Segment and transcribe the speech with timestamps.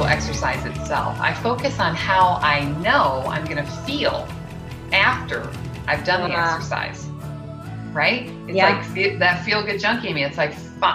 [0.00, 1.18] actual exercise itself.
[1.20, 4.28] I focus on how I know I'm going to feel
[4.92, 5.50] after
[5.86, 6.56] I've done the uh-huh.
[6.56, 7.06] exercise.
[7.92, 8.30] Right?
[8.46, 8.80] It's yeah.
[8.94, 10.24] like that feel good junkie in me.
[10.24, 10.54] It's like,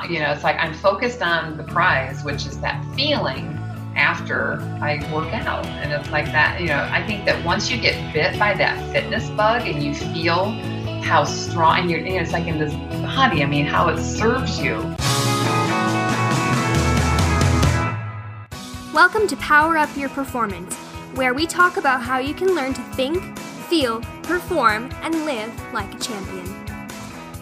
[0.09, 3.47] you know, it's like I'm focused on the prize, which is that feeling
[3.95, 5.65] after I work out.
[5.65, 8.91] And it's like that, you know, I think that once you get bit by that
[8.93, 10.51] fitness bug and you feel
[11.03, 14.01] how strong, and you're, you know, it's like in this body, I mean, how it
[14.01, 14.95] serves you.
[18.95, 20.73] Welcome to Power Up Your Performance,
[21.15, 23.37] where we talk about how you can learn to think,
[23.67, 26.45] feel, perform, and live like a champion.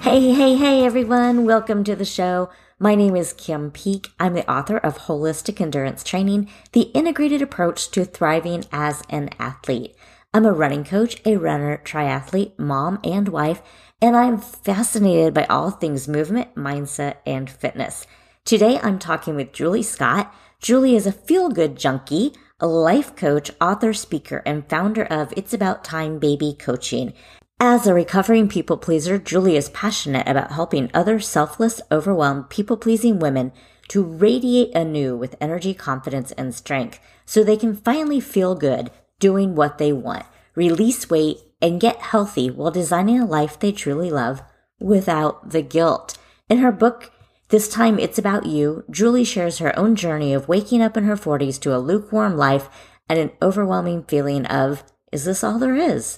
[0.01, 1.45] Hey, hey, hey, everyone.
[1.45, 2.49] Welcome to the show.
[2.79, 4.09] My name is Kim Peek.
[4.19, 9.95] I'm the author of Holistic Endurance Training, the integrated approach to thriving as an athlete.
[10.33, 13.61] I'm a running coach, a runner, triathlete, mom, and wife,
[14.01, 18.07] and I'm fascinated by all things movement, mindset, and fitness.
[18.43, 20.33] Today I'm talking with Julie Scott.
[20.63, 25.53] Julie is a feel good junkie, a life coach, author, speaker, and founder of It's
[25.53, 27.11] About Time Baby Coaching.
[27.59, 33.19] As a recovering people pleaser, Julie is passionate about helping other selfless, overwhelmed, people pleasing
[33.19, 33.51] women
[33.89, 39.55] to radiate anew with energy, confidence, and strength so they can finally feel good doing
[39.55, 40.25] what they want,
[40.55, 44.41] release weight, and get healthy while designing a life they truly love
[44.79, 46.17] without the guilt.
[46.49, 47.11] In her book,
[47.53, 51.15] This Time It's About You, Julie shares her own journey of waking up in her
[51.15, 52.67] 40s to a lukewarm life
[53.07, 56.17] and an overwhelming feeling of, is this all there is?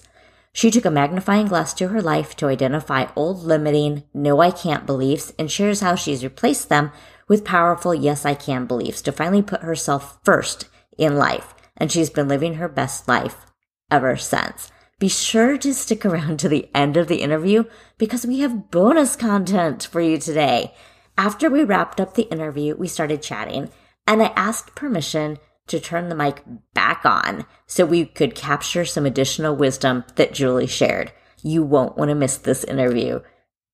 [0.54, 4.86] She took a magnifying glass to her life to identify old limiting, no I can't
[4.86, 6.94] beliefs and shares how she's replaced them
[7.28, 11.54] with powerful yes I can beliefs to finally put herself first in life.
[11.76, 13.46] And she's been living her best life
[13.92, 14.72] ever since.
[15.00, 17.66] Be sure to stick around to the end of the interview
[17.98, 20.74] because we have bonus content for you today.
[21.18, 23.70] After we wrapped up the interview, we started chatting
[24.06, 29.06] and I asked permission to turn the mic back on so we could capture some
[29.06, 31.14] additional wisdom that Julie shared.
[31.42, 33.22] You won't want to miss this interview.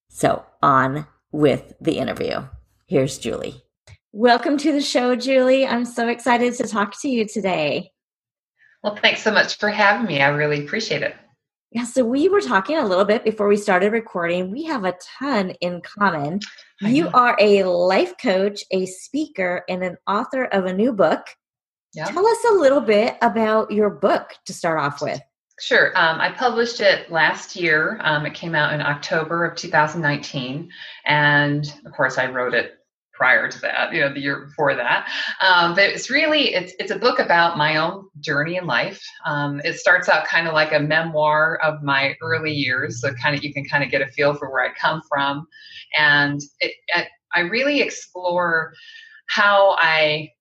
[0.07, 2.43] So, on with the interview.
[2.87, 3.63] Here's Julie.
[4.13, 5.65] Welcome to the show, Julie.
[5.65, 7.91] I'm so excited to talk to you today.
[8.83, 10.21] Well, thanks so much for having me.
[10.21, 11.15] I really appreciate it.
[11.71, 14.51] Yeah, so we were talking a little bit before we started recording.
[14.51, 16.41] We have a ton in common.
[16.81, 21.25] You are a life coach, a speaker, and an author of a new book
[21.93, 22.09] Yep.
[22.09, 25.19] Tell us a little bit about your book to start off with.
[25.59, 25.91] Sure.
[25.95, 27.99] Um, I published it last year.
[28.01, 30.71] Um, it came out in October of 2019.
[31.05, 32.77] And of course, I wrote it
[33.21, 35.07] prior to that, you know, the year before that.
[35.41, 38.99] Um, but it's really, it's, it's a book about my own journey in life.
[39.27, 42.99] Um, it starts out kind of like a memoir of my early years.
[42.99, 45.45] So kind of, you can kind of get a feel for where I come from.
[45.95, 48.73] And it, it I really explore
[49.27, 50.31] how I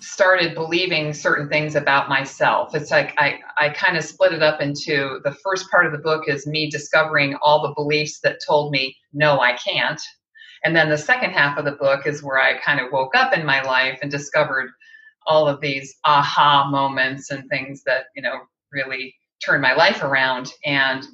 [0.00, 2.74] started believing certain things about myself.
[2.74, 5.98] It's like I, I kind of split it up into the first part of the
[5.98, 10.02] book is me discovering all the beliefs that told me, no, I can't.
[10.66, 13.32] And then the second half of the book is where I kind of woke up
[13.32, 14.72] in my life and discovered
[15.24, 18.40] all of these aha moments and things that, you know,
[18.72, 21.06] really turned my life around and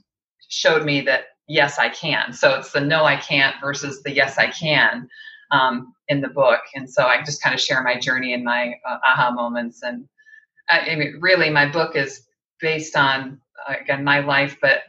[0.49, 2.33] showed me that yes, I can.
[2.33, 5.07] So it's the no, I can't versus the yes, I can
[5.51, 6.63] um, in the book.
[6.75, 9.83] And so I just kind of share my journey and my uh, aha moments.
[9.83, 10.09] And
[10.71, 12.23] I, I, mean, really, my book is
[12.59, 13.39] based on
[13.69, 14.85] uh, again my life, but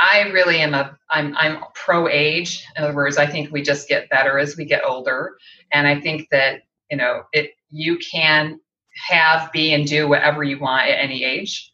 [0.00, 2.64] I really am a I'm I'm pro age.
[2.76, 5.36] In other words, I think we just get better as we get older,
[5.72, 8.60] and I think that you know it you can
[9.08, 11.70] have, be, and do whatever you want at any age.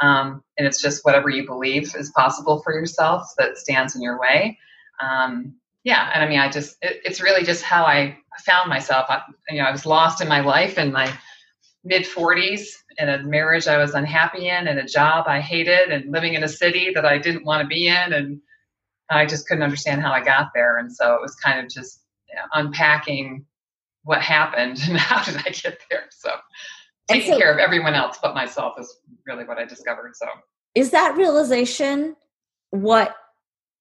[0.00, 4.18] Um, and it's just whatever you believe is possible for yourself that stands in your
[4.20, 4.58] way.
[5.02, 9.06] Um, yeah and i mean i just it, it's really just how i found myself
[9.08, 11.12] I, you know i was lost in my life in my
[11.84, 12.68] mid 40s
[13.00, 16.44] in a marriage i was unhappy in and a job i hated and living in
[16.44, 18.40] a city that i didn't want to be in and
[19.10, 22.02] i just couldn't understand how i got there and so it was kind of just
[22.28, 23.44] you know, unpacking
[24.04, 26.30] what happened and how did i get there so
[27.08, 30.26] taking so, care of everyone else but myself is really what i discovered so
[30.74, 32.14] is that realization
[32.70, 33.16] what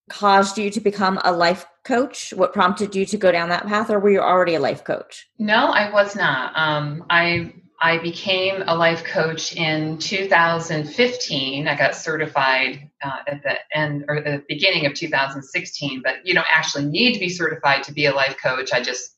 [0.10, 2.34] caused you to become a life coach?
[2.36, 5.28] What prompted you to go down that path, or were you already a life coach?
[5.38, 6.52] No, I was not.
[6.58, 11.68] Um, I I became a life coach in 2015.
[11.68, 16.48] I got certified uh, at the end or the beginning of 2016, but you don't
[16.50, 18.74] actually need to be certified to be a life coach.
[18.74, 19.16] I just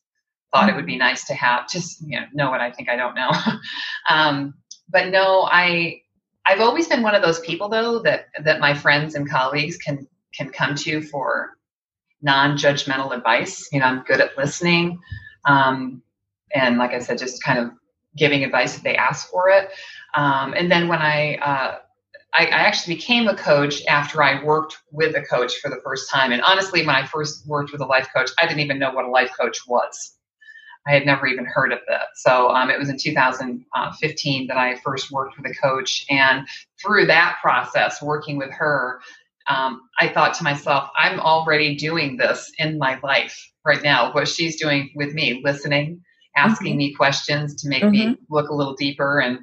[0.52, 2.96] thought it would be nice to have just you know know what I think I
[2.96, 3.30] don't know.
[4.08, 4.54] um,
[4.88, 6.02] but no, I
[6.46, 10.06] I've always been one of those people though that that my friends and colleagues can
[10.34, 11.56] can come to for
[12.20, 13.68] non-judgmental advice.
[13.72, 15.00] You know, I'm good at listening,
[15.46, 16.02] um,
[16.54, 17.72] and like I said, just kind of
[18.16, 19.70] giving advice if they ask for it.
[20.14, 21.78] Um, and then when I, uh,
[22.34, 26.10] I, I actually became a coach after I worked with a coach for the first
[26.10, 26.32] time.
[26.32, 29.04] And honestly, when I first worked with a life coach, I didn't even know what
[29.04, 30.16] a life coach was.
[30.86, 32.08] I had never even heard of that.
[32.16, 36.04] So um, it was in 2015 that I first worked with a coach.
[36.10, 36.46] And
[36.82, 39.00] through that process, working with her,
[39.48, 44.12] um, I thought to myself, I'm already doing this in my life right now.
[44.12, 46.02] What she's doing with me, listening,
[46.36, 46.78] asking mm-hmm.
[46.78, 48.10] me questions to make mm-hmm.
[48.10, 49.20] me look a little deeper.
[49.20, 49.38] And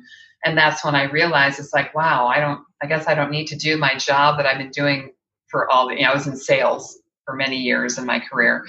[0.45, 3.47] and that's when I realized it's like, wow, I don't, I guess I don't need
[3.47, 5.11] to do my job that I've been doing
[5.47, 8.63] for all the, you know, I was in sales for many years in my career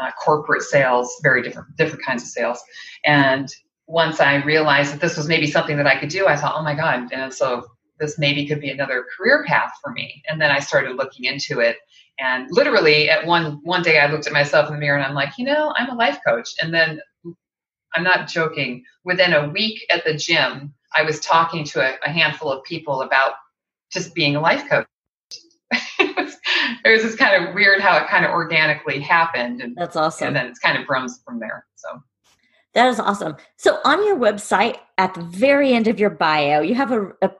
[0.00, 2.62] uh, corporate sales, very different different kinds of sales.
[3.04, 3.48] And
[3.86, 6.62] once I realized that this was maybe something that I could do, I thought, oh
[6.62, 7.12] my god!
[7.12, 7.66] And so
[7.98, 10.22] this maybe could be another career path for me.
[10.28, 11.76] And then I started looking into it.
[12.18, 15.14] And literally, at one one day, I looked at myself in the mirror and I'm
[15.14, 16.48] like, you know, I'm a life coach.
[16.62, 17.00] And then
[17.94, 18.84] I'm not joking.
[19.04, 23.02] Within a week at the gym, I was talking to a, a handful of people
[23.02, 23.34] about
[23.92, 24.86] just being a life coach.
[25.98, 26.36] it
[26.84, 29.60] was just kind of weird how it kind of organically happened.
[29.60, 30.28] And that's awesome.
[30.28, 31.66] And then it's kind of grown from there.
[31.76, 32.02] So
[32.74, 33.36] that is awesome.
[33.56, 37.30] So on your website, at the very end of your bio, you have a, a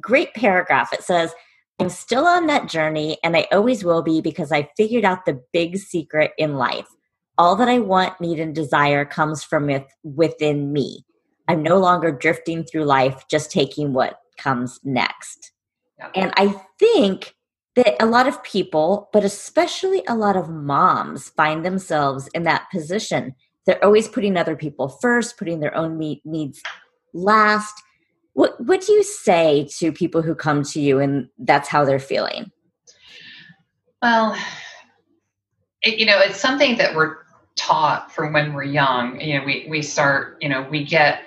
[0.00, 0.92] great paragraph.
[0.92, 1.32] It says,
[1.78, 5.40] I'm still on that journey and I always will be because I figured out the
[5.52, 6.88] big secret in life.
[7.38, 11.04] All that I want, need, and desire comes from with, within me.
[11.48, 15.52] I'm no longer drifting through life, just taking what comes next.
[15.98, 16.10] Yeah.
[16.14, 17.34] And I think
[17.76, 22.70] that a lot of people, but especially a lot of moms, find themselves in that
[22.70, 23.34] position.
[23.66, 26.60] They're always putting other people first, putting their own needs
[27.14, 27.74] last.
[28.32, 31.98] What what do you say to people who come to you and that's how they're
[31.98, 32.50] feeling?
[34.02, 34.36] Well,
[35.82, 37.16] it, you know, it's something that we're
[37.56, 39.20] taught from when we're young.
[39.20, 41.22] You know, we we start, you know, we get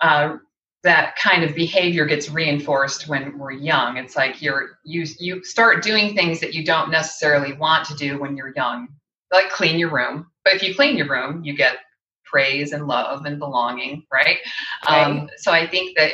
[0.00, 0.36] uh,
[0.82, 3.96] that kind of behavior gets reinforced when we're young.
[3.96, 8.18] It's like you're you you start doing things that you don't necessarily want to do
[8.18, 8.88] when you're young,
[9.32, 10.26] like clean your room.
[10.44, 11.76] But if you clean your room, you get
[12.24, 14.38] praise and love and belonging, right?
[14.88, 15.02] right.
[15.02, 16.12] Um, so I think that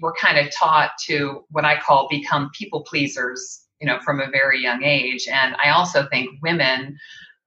[0.00, 4.30] we're kind of taught to what I call become people pleasers, you know, from a
[4.30, 5.26] very young age.
[5.26, 6.96] And I also think women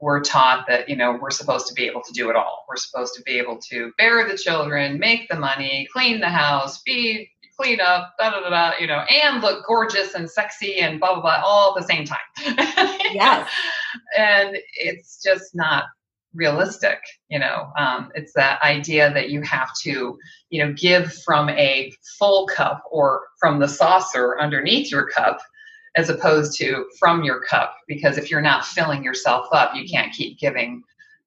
[0.02, 2.66] we're taught that you know we're supposed to be able to do it all.
[2.68, 6.82] We're supposed to be able to bear the children make the money clean the house
[6.82, 11.00] feed clean up da da da, da you know and look gorgeous and sexy and
[11.00, 12.90] blah blah blah all at the same time.
[13.14, 13.50] Yes.
[14.18, 15.86] And it's just not
[16.34, 17.00] realistic
[17.30, 17.72] you know.
[17.78, 22.84] Um, it's that idea that you have to you know give from a full cup
[22.92, 25.40] or from the saucer underneath your cup
[25.96, 30.14] as opposed to from your cup because if you're not filling yourself up you can't
[30.14, 30.84] keep giving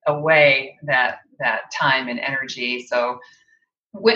[0.07, 2.83] away that that time and energy.
[2.87, 3.21] So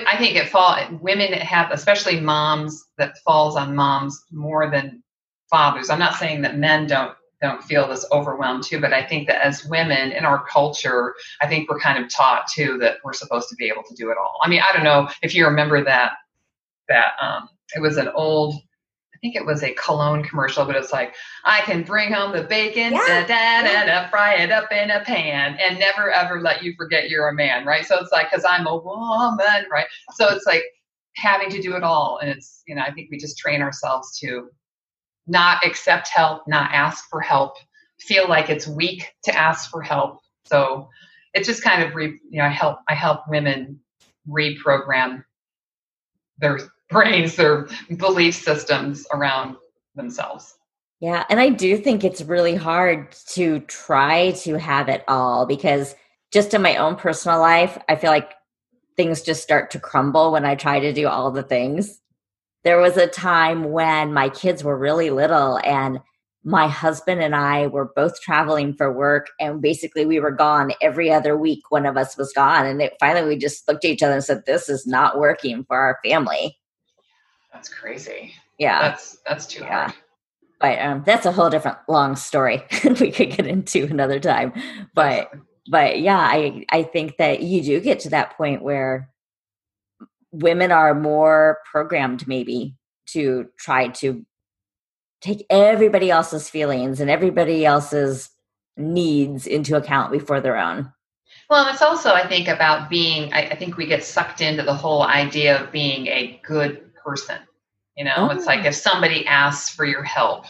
[0.07, 5.03] i think it fall women have especially moms that falls on moms more than
[5.51, 5.91] fathers.
[5.91, 9.45] I'm not saying that men don't don't feel this overwhelmed too but i think that
[9.45, 13.49] as women in our culture i think we're kind of taught too that we're supposed
[13.49, 14.39] to be able to do it all.
[14.43, 16.13] I mean i don't know if you remember that
[16.89, 18.55] that um, it was an old
[19.23, 21.15] think it was a cologne commercial, but it's like,
[21.45, 23.25] I can bring home the bacon, yeah.
[23.25, 26.75] da, da, da, da, fry it up in a pan, and never ever let you
[26.77, 27.87] forget you're a man, right?
[27.87, 29.87] So it's like, because I'm a woman, right?
[30.15, 30.65] So it's like
[31.17, 32.19] having to do it all.
[32.21, 34.51] And it's, you know, I think we just train ourselves to
[35.27, 37.55] not accept help, not ask for help,
[38.01, 40.19] feel like it's weak to ask for help.
[40.45, 40.89] So
[41.33, 43.79] it's just kind of, re, you know, I help, I help women
[44.29, 45.23] reprogram
[46.39, 46.59] their
[46.93, 49.57] brains, their belief systems around
[49.95, 50.55] themselves.
[51.01, 55.97] Yeah, and I do think it's really hard to try to have it all because
[56.33, 58.33] just in my own personal life, I feel like
[58.97, 62.01] things just start to crumble when I try to do all the things.
[62.63, 65.99] There was a time when my kids were really little and
[66.45, 71.11] my husband and I were both traveling for work and basically we were gone every
[71.11, 74.03] other week one of us was gone and it, finally we just looked at each
[74.03, 76.57] other and said this is not working for our family
[77.53, 78.35] that's crazy.
[78.59, 78.81] Yeah.
[78.83, 79.87] That's that's too yeah.
[79.87, 79.95] hard.
[80.61, 82.63] But um, that's a whole different long story
[83.01, 84.53] we could get into another time.
[84.95, 85.31] But
[85.69, 89.09] but yeah, I I think that you do get to that point where
[90.31, 94.25] women are more programmed maybe to try to
[95.21, 98.31] take everybody else's feelings and everybody else's
[98.77, 100.93] needs into account before their own.
[101.49, 104.75] Well, it's also, I think, about being, I, I, think we get sucked into the
[104.75, 107.39] whole idea of being a good person.
[107.97, 108.29] You know, oh.
[108.31, 108.69] it's like oh.
[108.69, 110.47] if somebody asks for your help,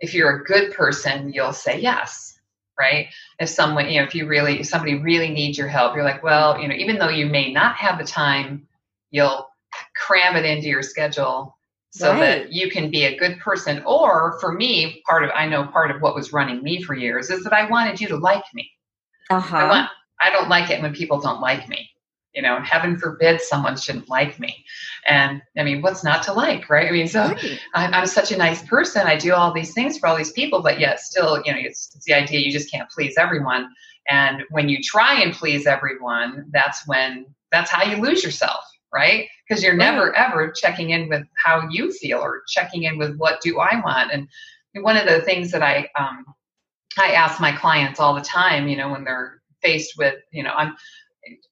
[0.00, 2.38] if you're a good person, you'll say yes,
[2.78, 3.08] right?
[3.38, 6.22] If someone, you know, if you really, if somebody really needs your help, you're like,
[6.22, 8.66] well, you know, even though you may not have the time,
[9.10, 9.46] you'll
[9.96, 11.56] cram it into your schedule
[11.90, 12.20] so right.
[12.20, 13.82] that you can be a good person.
[13.84, 17.30] Or for me, part of, I know part of what was running me for years
[17.30, 18.70] is that I wanted you to like me.
[19.28, 19.56] Uh-huh.
[19.56, 21.90] I, want, I don't like it when people don't like me
[22.34, 24.64] you know, heaven forbid someone shouldn't like me.
[25.06, 26.88] And I mean, what's not to like, right?
[26.88, 27.60] I mean, so right.
[27.74, 29.06] I'm, I'm, such a nice person.
[29.06, 31.92] I do all these things for all these people, but yet still, you know, it's,
[31.94, 33.68] it's the idea you just can't please everyone.
[34.08, 39.26] And when you try and please everyone, that's when, that's how you lose yourself, right?
[39.48, 39.92] Because you're right.
[39.92, 43.80] never ever checking in with how you feel or checking in with what do I
[43.84, 44.12] want.
[44.12, 44.28] And
[44.84, 46.24] one of the things that I, um,
[46.96, 50.52] I ask my clients all the time, you know, when they're faced with, you know,
[50.52, 50.76] I'm,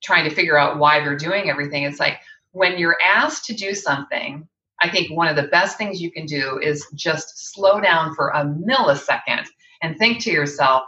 [0.02, 1.84] trying to figure out why they're doing everything.
[1.84, 2.18] It's like
[2.52, 4.46] when you're asked to do something,
[4.80, 8.30] I think one of the best things you can do is just slow down for
[8.30, 9.46] a millisecond
[9.82, 10.84] and think to yourself,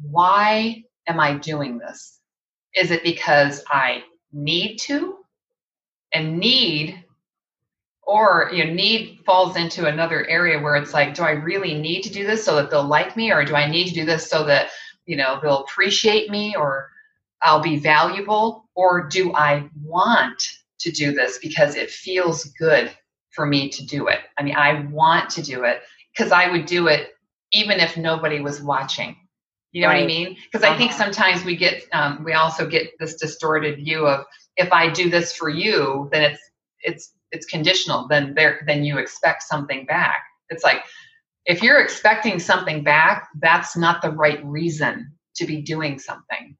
[0.00, 2.20] why am I doing this?
[2.74, 5.18] Is it because I need to?
[6.14, 7.04] And need,
[8.02, 12.02] or you know, need falls into another area where it's like, do I really need
[12.02, 14.28] to do this so that they'll like me, or do I need to do this
[14.28, 14.70] so that
[15.06, 16.91] you know they'll appreciate me, or
[17.42, 20.42] I'll be valuable, or do I want
[20.80, 22.90] to do this because it feels good
[23.30, 24.20] for me to do it?
[24.38, 25.82] I mean, I want to do it
[26.16, 27.10] because I would do it
[27.52, 29.16] even if nobody was watching.
[29.72, 29.96] You know right.
[29.96, 30.36] what I mean?
[30.50, 30.74] Because uh-huh.
[30.74, 31.04] I think uh-huh.
[31.04, 34.24] sometimes we get, um, we also get this distorted view of
[34.56, 36.40] if I do this for you, then it's
[36.82, 38.06] it's it's conditional.
[38.08, 40.22] Then there, then you expect something back.
[40.50, 40.84] It's like
[41.46, 46.56] if you're expecting something back, that's not the right reason to be doing something.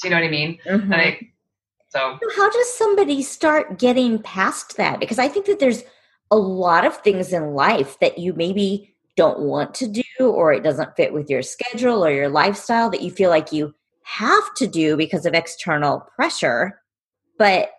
[0.00, 0.58] Do you know what I mean?
[0.66, 0.92] Mm-hmm.
[0.92, 1.18] I,
[1.88, 5.00] so how does somebody start getting past that?
[5.00, 5.82] Because I think that there's
[6.30, 10.62] a lot of things in life that you maybe don't want to do or it
[10.62, 14.66] doesn't fit with your schedule or your lifestyle that you feel like you have to
[14.66, 16.80] do because of external pressure.
[17.38, 17.70] But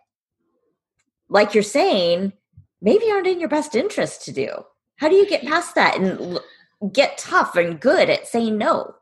[1.29, 2.33] like you're saying,
[2.81, 4.49] maybe aren't in your best interest to do.
[4.97, 6.39] How do you get past that and
[6.91, 8.95] get tough and good at saying no?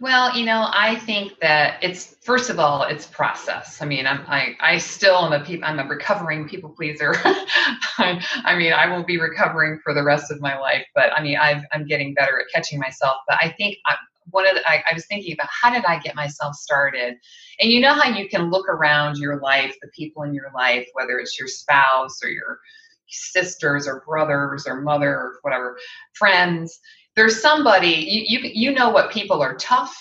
[0.00, 3.82] Well, you know, I think that it's first of all, it's process.
[3.82, 7.14] I mean, I'm I, I still am a people I'm a recovering people pleaser.
[7.98, 11.22] I, I, mean, I will be recovering for the rest of my life, but I
[11.22, 13.18] mean, i am getting better at catching myself.
[13.28, 13.96] But I think I,
[14.30, 17.16] one of the, I, I was thinking about how did I get myself started,
[17.60, 20.88] and you know how you can look around your life, the people in your life,
[20.94, 22.58] whether it's your spouse or your
[23.10, 25.76] sisters or brothers or mother or whatever
[26.14, 26.78] friends
[27.16, 29.94] there's somebody you, you you know what people are tough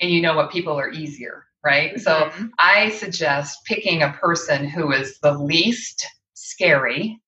[0.00, 2.00] and you know what people are easier right mm-hmm.
[2.00, 7.20] so i suggest picking a person who is the least scary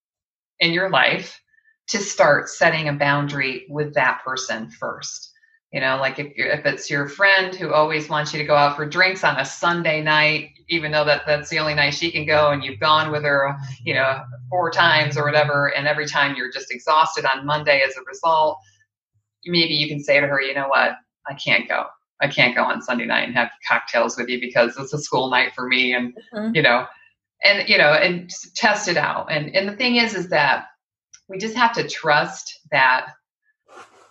[0.61, 1.41] in your life
[1.89, 5.33] to start setting a boundary with that person first
[5.73, 8.55] you know like if you're if it's your friend who always wants you to go
[8.55, 12.11] out for drinks on a sunday night even though that that's the only night she
[12.11, 16.07] can go and you've gone with her you know four times or whatever and every
[16.07, 18.59] time you're just exhausted on monday as a result
[19.47, 20.93] maybe you can say to her, you know what,
[21.29, 21.85] I can't go.
[22.21, 25.31] I can't go on Sunday night and have cocktails with you because it's a school
[25.31, 26.55] night for me, and mm-hmm.
[26.55, 26.87] you know,
[27.45, 29.31] and you know, and test it out.
[29.31, 30.67] And and the thing is, is that
[31.29, 33.11] we just have to trust that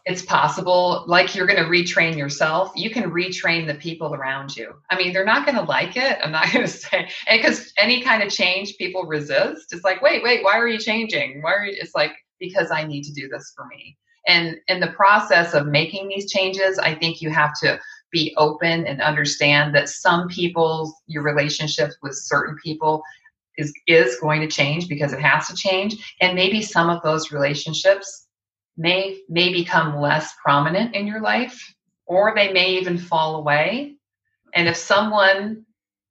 [0.08, 1.04] it's possible.
[1.06, 4.74] Like you're going to retrain yourself, you can retrain the people around you.
[4.90, 6.18] I mean, they're not going to like it.
[6.24, 9.74] I'm not going to say because any kind of change people resist.
[9.74, 11.42] It's like, wait, wait, why are you changing?
[11.42, 11.78] Why are you?
[11.78, 13.98] It's like because I need to do this for me.
[14.28, 17.80] And in the process of making these changes, I think you have to
[18.12, 23.04] be open and understand that some people's your relationships with certain people
[23.58, 26.16] is is going to change because it has to change.
[26.22, 28.28] And maybe some of those relationships
[28.78, 31.74] may may become less prominent in your life
[32.06, 33.96] or they may even fall away.
[34.54, 35.66] And if someone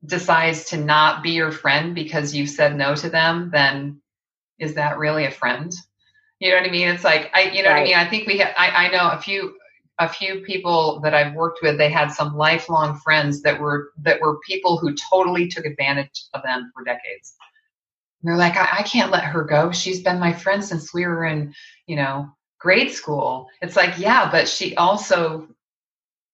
[0.05, 4.01] decides to not be your friend because you said no to them then
[4.59, 5.73] is that really a friend
[6.41, 6.89] you know what I mean?
[6.89, 7.77] It's like I, you know right.
[7.77, 7.95] what I mean.
[7.95, 8.53] I think we have.
[8.57, 9.57] I, I know a few
[9.99, 11.79] a few people that I've worked with.
[11.79, 16.43] They had some lifelong friends that were that were people who totally took advantage of
[16.43, 17.35] them for decades.
[18.23, 19.73] And they're like, I, I can't let her go.
[19.73, 21.55] She's been my friend since we were in,
[21.87, 22.29] you know,
[22.59, 23.49] grade school.
[23.63, 25.49] It's like, yeah, but she also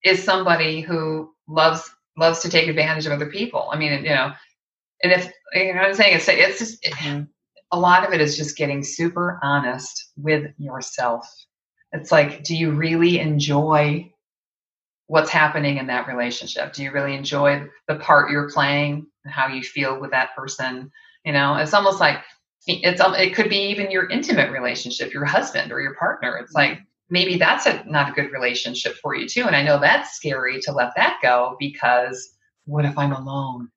[0.04, 3.68] is somebody who loves loves to take advantage of other people.
[3.72, 4.32] I mean, you know,
[5.04, 6.82] and if you know what I'm saying, it's it's just.
[6.82, 7.22] Mm-hmm
[7.72, 11.26] a lot of it is just getting super honest with yourself.
[11.92, 14.12] It's like, do you really enjoy
[15.06, 16.72] what's happening in that relationship?
[16.72, 20.90] Do you really enjoy the part you're playing and how you feel with that person?
[21.24, 22.18] You know, it's almost like
[22.66, 26.36] it's um, it could be even your intimate relationship, your husband or your partner.
[26.36, 26.78] It's like,
[27.12, 30.58] maybe that's a not a good relationship for you too and i know that's scary
[30.60, 33.70] to let that go because what if i'm alone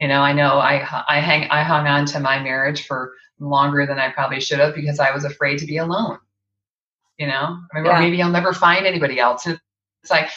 [0.00, 0.74] you know i know i
[1.08, 4.74] i hang i hung on to my marriage for longer than i probably should have
[4.74, 6.18] because i was afraid to be alone
[7.18, 8.00] you know I mean, yeah.
[8.00, 9.58] maybe i'll never find anybody else and
[10.02, 10.28] it's like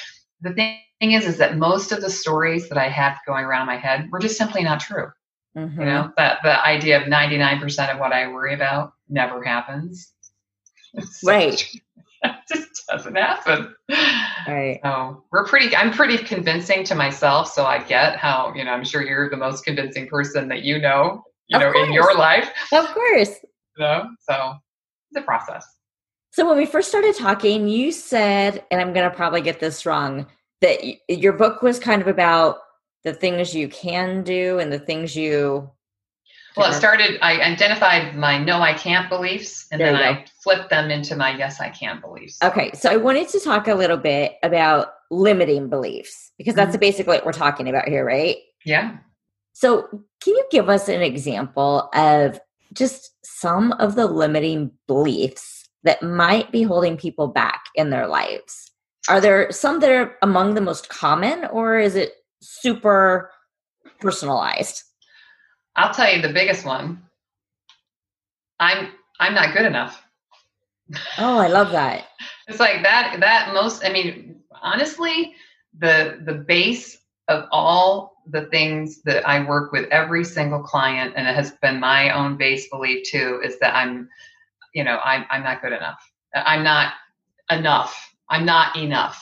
[0.41, 3.77] the thing is is that most of the stories that i have going around my
[3.77, 5.07] head were just simply not true
[5.55, 5.79] mm-hmm.
[5.79, 10.11] you know that the idea of 99% of what i worry about never happens
[11.23, 11.63] right
[12.49, 13.75] just doesn't happen.
[14.47, 14.79] Right.
[14.83, 17.51] So we're pretty, I'm pretty convincing to myself.
[17.51, 20.79] So I get how, you know, I'm sure you're the most convincing person that you
[20.79, 21.87] know, you of know, course.
[21.87, 22.49] in your life.
[22.71, 23.31] Of course.
[23.77, 24.55] You know, so
[25.11, 25.65] it's a process.
[26.31, 29.85] So when we first started talking, you said, and I'm going to probably get this
[29.85, 30.27] wrong,
[30.61, 32.57] that y- your book was kind of about
[33.03, 35.71] the things you can do and the things you
[36.57, 40.69] well, it started, I identified my no, I can't beliefs, and there then I flipped
[40.71, 42.39] them into my yes, I can beliefs.
[42.43, 42.71] Okay.
[42.73, 46.79] So I wanted to talk a little bit about limiting beliefs because that's mm-hmm.
[46.79, 48.37] basically what we're talking about here, right?
[48.65, 48.97] Yeah.
[49.59, 49.87] So
[50.21, 52.39] can you give us an example of
[52.73, 58.71] just some of the limiting beliefs that might be holding people back in their lives?
[59.09, 63.31] Are there some that are among the most common, or is it super
[63.99, 64.83] personalized?
[65.75, 67.01] I'll tell you the biggest one.
[68.59, 70.03] I'm I'm not good enough.
[71.17, 72.05] Oh, I love that.
[72.47, 75.33] it's like that that most I mean, honestly,
[75.79, 81.27] the the base of all the things that I work with every single client and
[81.27, 84.09] it has been my own base belief too is that I'm
[84.73, 85.99] you know, I'm I'm not good enough.
[86.35, 86.93] I'm not
[87.49, 88.13] enough.
[88.29, 89.21] I'm not enough.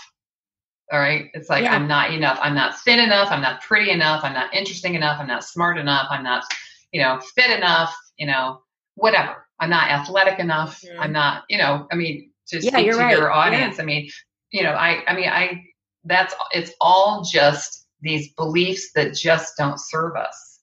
[0.92, 1.30] All right.
[1.34, 1.74] It's like, yeah.
[1.74, 2.38] I'm not enough.
[2.42, 3.30] I'm not thin enough.
[3.32, 4.24] I'm not pretty enough.
[4.24, 5.20] I'm not interesting enough.
[5.20, 6.08] I'm not smart enough.
[6.10, 6.44] I'm not,
[6.92, 8.62] you know, fit enough, you know,
[8.96, 9.48] whatever.
[9.60, 10.82] I'm not athletic enough.
[10.82, 11.02] Mm-hmm.
[11.02, 13.18] I'm not, you know, I mean, to yeah, speak to right.
[13.18, 13.84] your audience, yeah.
[13.84, 14.10] I mean,
[14.52, 15.64] you know, I, I mean, I,
[16.04, 20.60] that's, it's all just these beliefs that just don't serve us,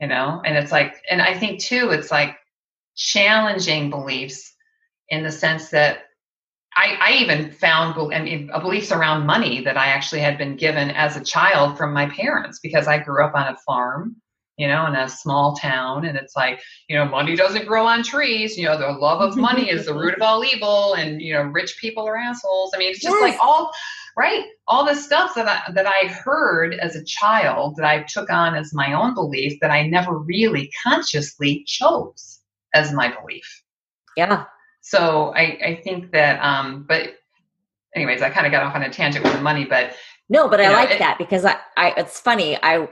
[0.00, 0.42] you know?
[0.44, 2.36] And it's like, and I think too, it's like
[2.96, 4.54] challenging beliefs
[5.08, 6.00] in the sense that
[6.76, 10.90] I, I even found I mean, beliefs around money that I actually had been given
[10.90, 14.16] as a child from my parents because I grew up on a farm,
[14.58, 16.04] you know, in a small town.
[16.04, 18.58] And it's like, you know, money doesn't grow on trees.
[18.58, 20.94] You know, the love of money is the root of all evil.
[20.94, 22.72] And, you know, rich people are assholes.
[22.74, 23.22] I mean, it's just yes.
[23.22, 23.70] like all,
[24.16, 24.44] right?
[24.66, 28.56] All this stuff that I, that I heard as a child that I took on
[28.56, 32.40] as my own belief that I never really consciously chose
[32.74, 33.62] as my belief.
[34.16, 34.44] Yeah.
[34.80, 37.14] So I, I think that, um, but
[37.94, 39.94] anyways, I kind of got off on a tangent with the money, but
[40.28, 42.58] no, but I know, like it, that because I, I, it's funny.
[42.62, 42.88] I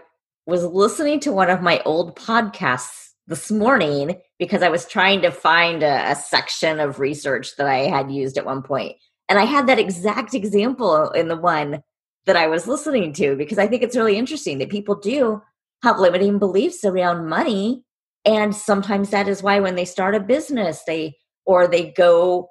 [0.46, 5.30] was listening to one of my old podcasts this morning because I was trying to
[5.30, 8.96] find a, a section of research that I had used at one point,
[9.28, 11.82] and I had that exact example in the one
[12.26, 15.42] that I was listening to because I think it's really interesting that people do
[15.82, 17.82] have limiting beliefs around money.
[18.24, 22.48] And sometimes that is why when they start a business, they or they go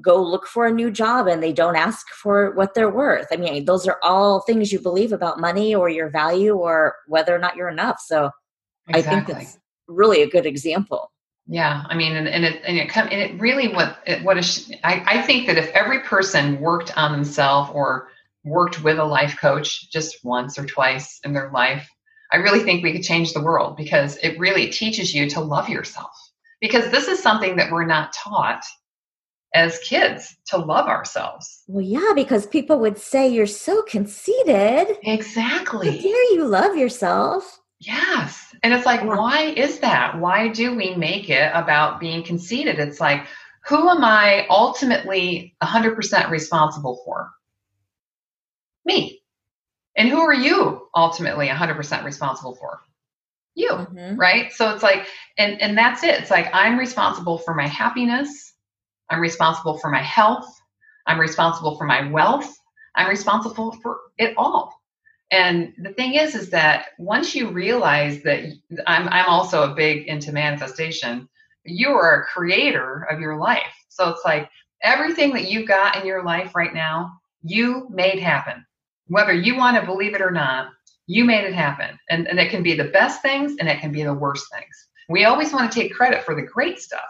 [0.00, 3.26] go look for a new job and they don't ask for what they're worth.
[3.32, 7.34] I mean, those are all things you believe about money or your value or whether
[7.34, 7.96] or not you're enough.
[8.04, 8.30] So
[8.88, 8.98] exactly.
[8.98, 9.58] I think that's
[9.88, 11.10] really a good example.
[11.46, 14.70] Yeah, I mean, and, and it and it and it really what it, what is
[14.84, 18.08] I I think that if every person worked on themselves or
[18.44, 21.88] worked with a life coach just once or twice in their life,
[22.32, 25.70] I really think we could change the world because it really teaches you to love
[25.70, 26.10] yourself
[26.60, 28.62] because this is something that we're not taught
[29.54, 31.62] as kids to love ourselves.
[31.66, 34.98] Well, yeah, because people would say you're so conceited.
[35.02, 35.90] Exactly.
[35.90, 37.60] How dare you love yourself?
[37.80, 38.54] Yes.
[38.62, 40.18] And it's like, why is that?
[40.18, 42.78] Why do we make it about being conceited?
[42.78, 43.24] It's like,
[43.66, 47.30] who am I ultimately 100% responsible for?
[48.84, 49.20] Me.
[49.96, 52.80] And who are you ultimately 100% responsible for?
[53.58, 54.14] you mm-hmm.
[54.16, 55.06] right so it's like
[55.36, 58.47] and and that's it it's like i'm responsible for my happiness
[59.10, 60.48] i'm responsible for my health
[61.06, 62.58] i'm responsible for my wealth
[62.96, 64.74] i'm responsible for it all
[65.30, 68.44] and the thing is is that once you realize that
[68.86, 71.28] i'm i'm also a big into manifestation
[71.64, 74.48] you are a creator of your life so it's like
[74.82, 78.64] everything that you've got in your life right now you made happen
[79.06, 80.68] whether you want to believe it or not
[81.08, 81.98] you made it happen.
[82.10, 84.88] And, and it can be the best things and it can be the worst things.
[85.08, 87.00] We always want to take credit for the great stuff.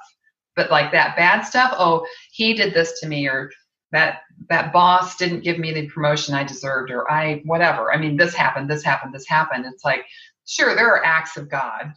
[0.59, 3.53] But like that bad stuff, oh, he did this to me, or
[3.93, 7.93] that that boss didn't give me the promotion I deserved, or I whatever.
[7.93, 9.67] I mean, this happened, this happened, this happened.
[9.67, 10.05] It's like,
[10.47, 11.93] sure, there are acts of God,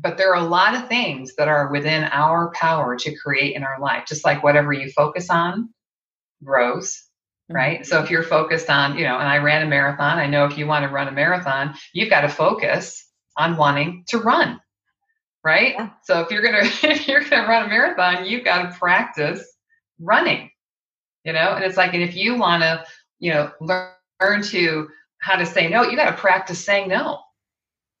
[0.00, 3.64] but there are a lot of things that are within our power to create in
[3.64, 5.68] our life, just like whatever you focus on
[6.42, 7.04] grows,
[7.50, 7.80] right?
[7.80, 7.84] Mm-hmm.
[7.84, 10.56] So if you're focused on, you know, and I ran a marathon, I know if
[10.56, 14.58] you want to run a marathon, you've got to focus on wanting to run,
[15.44, 15.74] right?
[15.74, 15.90] Yeah.
[16.02, 19.44] So if you're gonna if you're gonna run a marathon, you've got to practice
[20.00, 20.50] running,
[21.24, 21.54] you know.
[21.54, 22.84] And it's like, and if you want to,
[23.18, 27.20] you know, learn, learn to how to say no, you got to practice saying no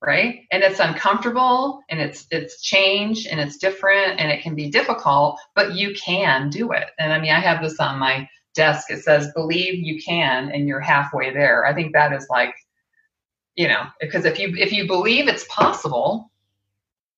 [0.02, 4.68] right and it's uncomfortable and it's it's change and it's different and it can be
[4.68, 8.90] difficult but you can do it and i mean i have this on my desk
[8.90, 12.54] it says believe you can and you're halfway there i think that is like
[13.54, 16.31] you know because if you if you believe it's possible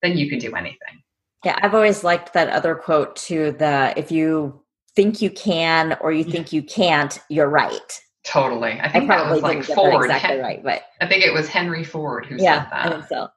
[0.04, 1.02] then you can do anything
[1.44, 4.60] yeah i've always liked that other quote too the if you
[4.94, 8.80] think you can or you think you can't you're right Totally.
[8.80, 10.06] I think I that was like Ford.
[10.06, 12.86] Exactly right, but I think it was Henry Ford who yeah, said that.
[12.86, 13.28] I think so.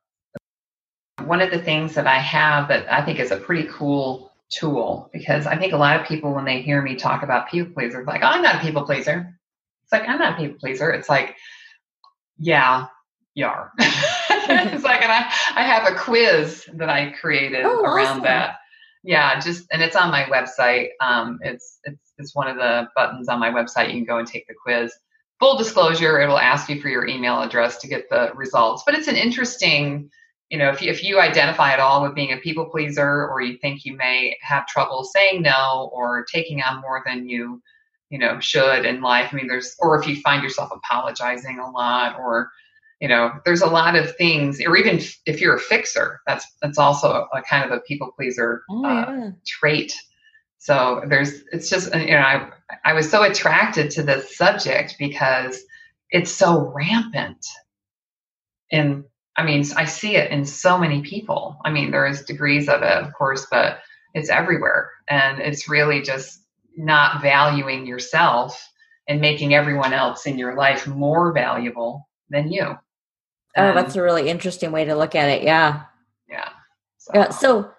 [1.25, 5.09] One of the things that I have that I think is a pretty cool tool
[5.11, 8.07] because I think a lot of people when they hear me talk about people pleasers,
[8.07, 9.37] like, oh, I'm not a people pleaser.
[9.83, 10.89] It's like I'm not a people pleaser.
[10.91, 11.35] It's like,
[12.37, 12.85] yeah,
[13.37, 13.71] you are.
[13.79, 18.23] it's like, and I I have a quiz that I created oh, around awesome.
[18.23, 18.55] that.
[19.03, 20.89] Yeah, just and it's on my website.
[21.01, 23.89] Um, it's it's it's one of the buttons on my website.
[23.89, 24.91] You can go and take the quiz.
[25.39, 28.81] Full disclosure, it will ask you for your email address to get the results.
[28.83, 30.09] But it's an interesting,
[30.49, 33.39] you know, if you, if you identify at all with being a people pleaser or
[33.41, 37.61] you think you may have trouble saying no or taking on more than you,
[38.09, 39.29] you know, should in life.
[39.31, 42.49] I mean, there's, or if you find yourself apologizing a lot or,
[42.99, 46.77] you know there's a lot of things or even if you're a fixer that's that's
[46.77, 49.93] also a, kind of a people pleaser oh, uh, trait
[50.67, 52.49] so there's, it's just, you know, I,
[52.83, 55.63] I was so attracted to this subject because
[56.09, 57.45] it's so rampant.
[58.71, 59.05] And
[59.37, 61.57] I mean, I see it in so many people.
[61.63, 63.79] I mean, there is degrees of it, of course, but
[64.13, 64.91] it's everywhere.
[65.07, 66.43] And it's really just
[66.75, 68.61] not valuing yourself
[69.07, 72.77] and making everyone else in your life more valuable than you.
[73.57, 75.43] Oh, um, that's a really interesting way to look at it.
[75.43, 75.83] Yeah.
[76.29, 76.49] Yeah.
[76.97, 77.11] So.
[77.13, 77.29] Yeah.
[77.29, 77.71] So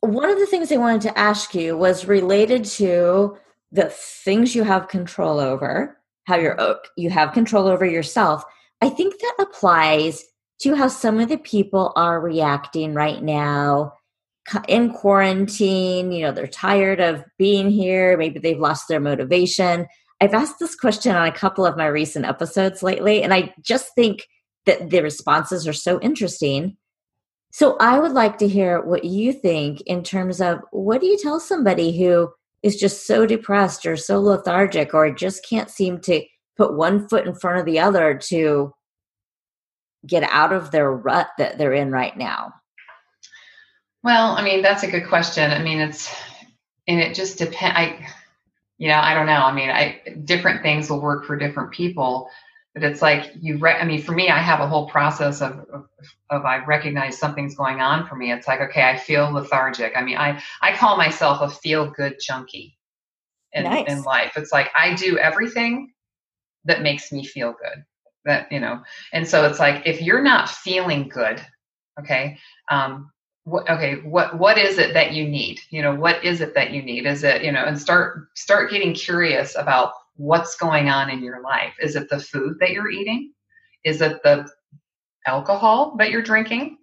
[0.00, 3.36] one of the things I wanted to ask you was related to
[3.72, 8.42] the things you have control over, how you're you have control over yourself.
[8.80, 10.24] I think that applies
[10.60, 13.92] to how some of the people are reacting right now
[14.68, 16.12] in quarantine.
[16.12, 18.16] You know, they're tired of being here.
[18.16, 19.86] Maybe they've lost their motivation.
[20.20, 23.94] I've asked this question on a couple of my recent episodes lately, and I just
[23.94, 24.26] think
[24.64, 26.76] that the responses are so interesting
[27.56, 31.16] so I would like to hear what you think in terms of what do you
[31.16, 32.30] tell somebody who
[32.62, 36.22] is just so depressed or so lethargic or just can't seem to
[36.58, 38.74] put one foot in front of the other to
[40.06, 42.52] get out of their rut that they're in right now?
[44.04, 45.50] Well, I mean, that's a good question.
[45.50, 46.14] I mean, it's,
[46.86, 47.74] and it just depends.
[47.74, 48.06] I,
[48.78, 49.32] you know, I don't know.
[49.32, 52.28] I mean, I, different things will work for different people
[52.76, 55.52] but it's like you re- i mean for me i have a whole process of,
[55.72, 55.88] of,
[56.30, 60.02] of i recognize something's going on for me it's like okay i feel lethargic i
[60.02, 62.76] mean i i call myself a feel good junkie
[63.54, 63.86] in, nice.
[63.88, 65.90] in life it's like i do everything
[66.66, 67.82] that makes me feel good
[68.26, 71.40] that you know and so it's like if you're not feeling good
[71.98, 72.36] okay
[72.70, 73.10] um
[73.46, 76.72] what, okay what what is it that you need you know what is it that
[76.72, 81.10] you need is it you know and start start getting curious about what's going on
[81.10, 81.74] in your life.
[81.80, 83.32] Is it the food that you're eating?
[83.84, 84.48] Is it the
[85.26, 86.78] alcohol that you're drinking?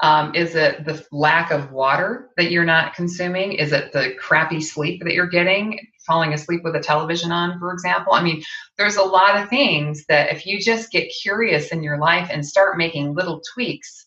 [0.00, 3.52] Um, is it the lack of water that you're not consuming?
[3.52, 7.72] Is it the crappy sleep that you're getting, falling asleep with a television on, for
[7.72, 8.12] example?
[8.12, 8.42] I mean,
[8.76, 12.44] there's a lot of things that if you just get curious in your life and
[12.44, 14.06] start making little tweaks,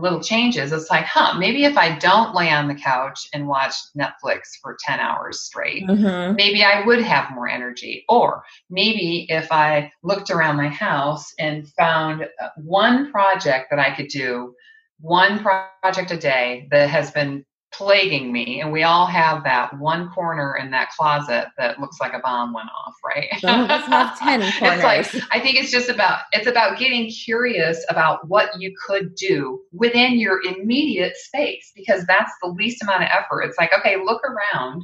[0.00, 3.74] little changes, it's like, huh, maybe if I don't lay on the couch and watch
[3.96, 6.36] Netflix for 10 hours straight, mm-hmm.
[6.36, 8.04] maybe I would have more energy.
[8.08, 13.94] Or maybe if I looked around my house and found uh, one project that I
[13.94, 14.54] could do,
[15.00, 17.44] one project a day that has been
[17.76, 22.12] plaguing me and we all have that one corner in that closet that looks like
[22.14, 23.28] a bomb went off right?
[23.40, 24.84] Some of us have 10 corners.
[24.84, 29.14] it's like i think it's just about it's about getting curious about what you could
[29.14, 33.42] do within your immediate space because that's the least amount of effort.
[33.42, 34.82] It's like okay look around.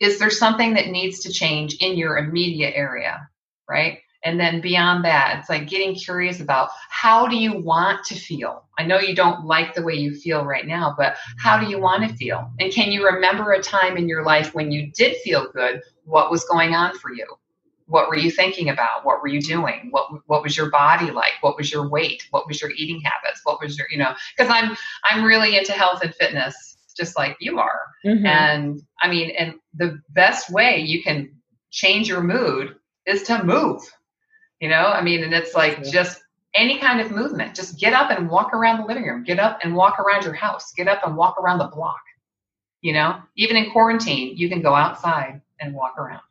[0.00, 3.28] Is there something that needs to change in your immediate area
[3.68, 8.14] right and then beyond that, it's like getting curious about how do you want to
[8.14, 8.64] feel?
[8.78, 11.80] I know you don't like the way you feel right now, but how do you
[11.80, 12.50] want to feel?
[12.60, 15.80] And can you remember a time in your life when you did feel good?
[16.04, 17.26] What was going on for you?
[17.86, 21.32] what were you thinking about what were you doing what what was your body like
[21.40, 24.50] what was your weight what was your eating habits what was your you know because
[24.50, 28.24] i'm i'm really into health and fitness just like you are Mhm.
[28.26, 31.30] and i mean and the best way you can
[31.70, 33.82] change your mood is to move
[34.62, 35.90] you know i mean and it's like True.
[35.90, 36.22] just
[36.54, 39.58] any kind of movement just get up and walk around the living room get up
[39.62, 42.00] and walk around your house get up and walk around the block
[42.80, 46.22] you know even in quarantine you can go outside and walk around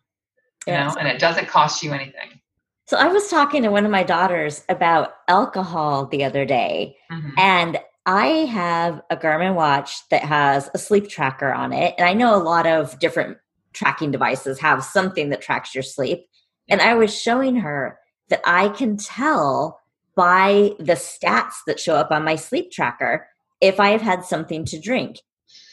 [0.65, 0.96] you Yes.
[0.96, 2.39] know and it doesn't cost you anything
[2.88, 7.34] So I was talking to one of my daughters about alcohol the other day, Mhm.
[7.38, 11.94] and I have a Garmin watch that has a sleep tracker on it.
[11.98, 13.38] And I know a lot of different
[13.74, 16.28] tracking devices have something that tracks your sleep.
[16.67, 17.98] And I was showing her
[18.32, 19.80] that I can tell
[20.15, 23.28] by the stats that show up on my sleep tracker
[23.62, 25.20] if I have had something to drink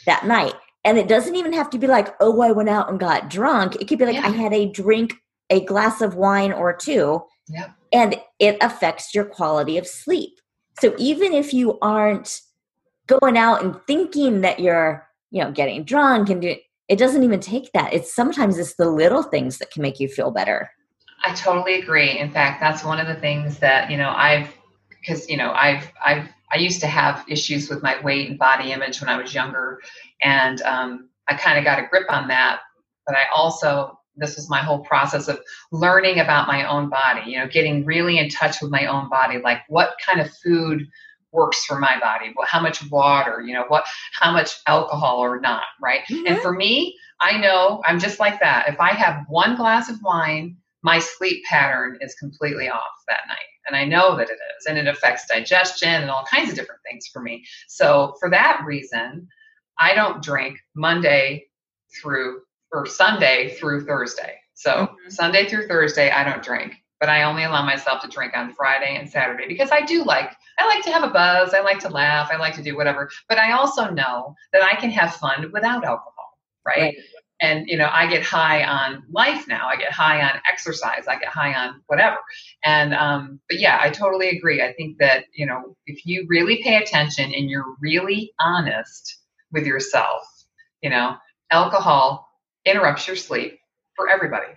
[0.05, 0.55] that night.
[0.85, 3.77] And it doesn't even have to be like, oh, I went out and got drunk.
[3.81, 4.27] It could be like, Yeah.
[4.27, 5.15] I had a drink,
[5.51, 7.71] a glass of wine or two, Yep.
[7.93, 10.39] and it affects your quality of sleep.
[10.81, 12.41] So even if you aren't
[13.07, 16.55] going out and thinking that you're, you know, getting drunk and do,
[16.89, 17.93] it doesn't even take that.
[17.93, 20.71] It's sometimes it's the little things that can make you feel better.
[21.23, 22.19] I totally agree.
[22.19, 24.49] In fact, that's one of the things that, you know, I've
[24.91, 28.73] because, you know, I've I've I used to have issues with my weight and body
[28.73, 29.81] image when I was younger
[30.23, 32.61] and um, I kind of got a grip on that,
[33.07, 37.39] but I also this was my whole process of learning about my own body, you
[37.39, 40.89] know, getting really in touch with my own body, like what kind of food
[41.31, 45.41] works for my body, well, how much water, you know, what how much alcohol or
[45.41, 46.01] not, right?
[46.27, 48.69] And for me, I know I'm just like that.
[48.69, 53.39] If I have one glass of wine, my sleep pattern is completely off that night.
[53.67, 54.67] And I know that it is.
[54.67, 57.45] And it affects digestion and all kinds of different things for me.
[57.69, 59.29] So for that reason,
[59.79, 61.47] I don't drink Monday
[62.01, 62.41] through
[62.73, 64.37] or Sunday through Thursday.
[64.55, 65.13] So Mhm.
[65.13, 66.75] Sunday through Thursday, I don't drink.
[67.01, 70.33] But I only allow myself to drink on Friday and Saturday because I do like
[70.59, 73.09] I like to have a buzz, I like to laugh, I like to do whatever.
[73.29, 76.95] But I also know that I can have fun without alcohol, right?
[76.97, 76.97] Right.
[77.41, 79.69] And you know i get high on life now.
[79.69, 81.05] I get high on exercise.
[81.09, 82.17] I get high on whatever.
[82.65, 84.63] And um but yeah i totally agree.
[84.63, 89.19] I think that you know if you really pay attention and you're really honest
[89.53, 90.23] with yourself
[90.83, 91.17] you know
[91.51, 92.29] alcohol
[92.65, 93.59] interrupts your sleep
[93.97, 94.53] for everybody.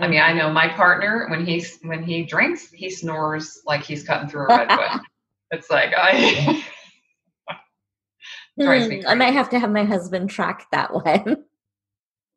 [0.00, 4.02] I mean i know my partner when he's when he drinks he snores like he's
[4.02, 5.00] cutting through a redwood
[5.52, 6.64] it's like i
[8.56, 11.44] Hmm, I might have to have my husband track that one.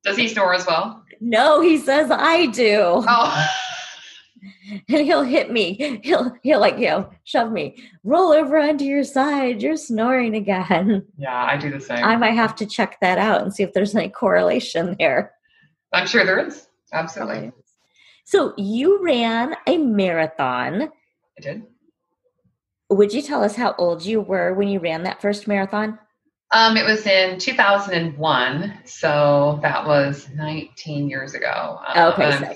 [0.04, 3.04] Does he snore as well no, he says I do.
[3.08, 3.48] oh
[4.90, 6.00] and he'll hit me.
[6.04, 7.84] He'll he'll like you know shove me.
[8.04, 9.62] Roll over onto your side.
[9.62, 11.06] You're snoring again.
[11.18, 13.74] yeah i do the same I might have to check that out and see if
[13.74, 15.34] there's any correlation there.
[15.94, 16.68] I'm sure there is.
[16.94, 17.52] Absolutely.
[18.26, 20.84] So you ran a marathon.
[21.38, 21.64] I did.
[22.90, 26.00] Would you tell us how old you were when you ran that first marathon?
[26.52, 31.80] Um, it was in 2001, so that was 19 years ago.
[31.86, 32.56] Um, Okay, so-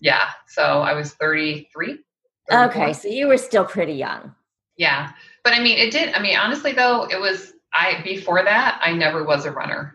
[0.00, 1.98] yeah, so I was 33.
[2.52, 4.34] Okay, so you were still pretty young.
[4.76, 5.10] Yeah,
[5.42, 6.14] but I mean, it did.
[6.14, 9.94] I mean, honestly, though, it was I before that I never was a runner.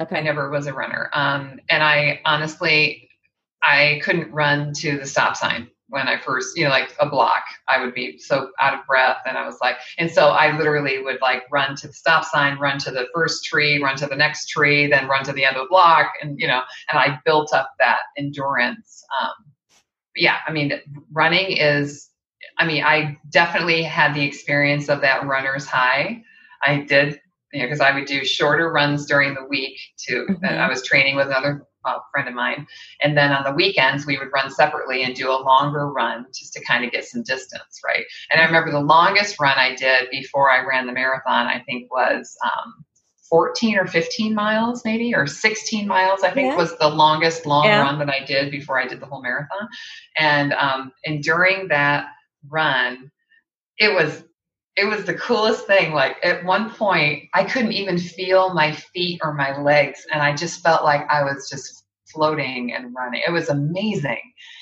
[0.00, 1.10] Okay, I never was a runner.
[1.12, 3.10] Um, and I honestly,
[3.62, 7.44] I couldn't run to the stop sign when I first, you know, like a block.
[7.66, 11.02] I would be so out of breath, and I was like, and so I literally
[11.02, 14.16] would like run to the stop sign, run to the first tree, run to the
[14.16, 17.18] next tree, then run to the end of the block, and you know, and I
[17.24, 19.02] built up that endurance.
[19.20, 19.32] Um,
[20.16, 20.72] yeah, I mean,
[21.12, 22.06] running is.
[22.60, 26.22] I mean, I definitely had the experience of that runner's high.
[26.62, 27.20] I did
[27.52, 30.26] you know, because I would do shorter runs during the week too.
[30.28, 30.38] Mhm.
[30.42, 32.66] And I was training with another uh, friend of mine,
[33.02, 36.52] and then on the weekends we would run separately and do a longer run just
[36.54, 38.04] to kind of get some distance, right?
[38.30, 41.90] And I remember the longest run I did before I ran the marathon, I think
[41.92, 42.84] was um,
[43.28, 46.22] 14 or 15 miles, maybe, or 16 miles.
[46.22, 46.56] I think Yeah.
[46.56, 47.82] was the longest long Yeah.
[47.82, 49.68] run that I did before I did the whole marathon.
[50.16, 52.06] And um, and during that
[52.48, 53.10] run,
[53.78, 54.24] it was
[54.78, 55.92] it was the coolest thing.
[55.92, 60.34] Like at one point, I couldn't even feel my feet or my legs, and I
[60.34, 63.22] just felt like I was just floating and running.
[63.26, 64.20] It was amazing.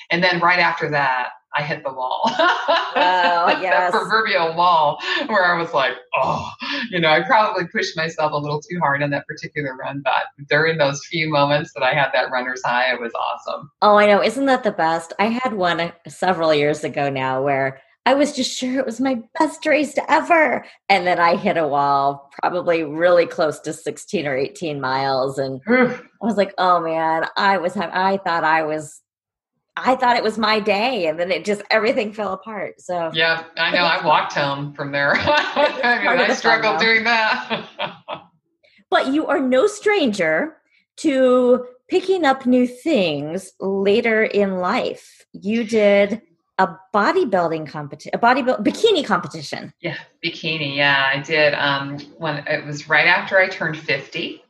[0.09, 2.31] And then right after that, I hit the wall.
[2.99, 3.91] Oh, yes.
[3.91, 6.49] that proverbial wall where I was like, oh,
[6.89, 10.23] you know, I probably pushed myself a little too hard on that particular run, but
[10.49, 13.69] during those few moments that I had that runner's high, it was awesome.
[13.83, 14.23] Oh, I know.
[14.23, 15.13] Isn't that the best?
[15.19, 19.01] I had one uh, several years ago now where I was just sure it was
[19.01, 20.63] my best race ever.
[20.87, 25.37] And then I hit a wall, probably really close to 16 or 18 miles.
[25.37, 29.01] And I was like, oh man, I was, I thought I was,
[29.75, 32.79] I thought it was my day, and then it just everything fell apart.
[32.79, 33.83] So yeah, I know.
[33.83, 35.13] I walked home from there.
[35.17, 37.67] I, mean, I struggled doing that.
[38.89, 40.55] but you are no stranger
[40.99, 45.25] to picking up new things later in life.
[45.33, 46.21] You did
[46.57, 49.73] a bodybuilding competition, a bodybuilding bikini competition.
[49.81, 50.75] Yeah, bikini.
[50.75, 51.53] Yeah, I did.
[51.53, 54.43] Um, when it was right after I turned fifty.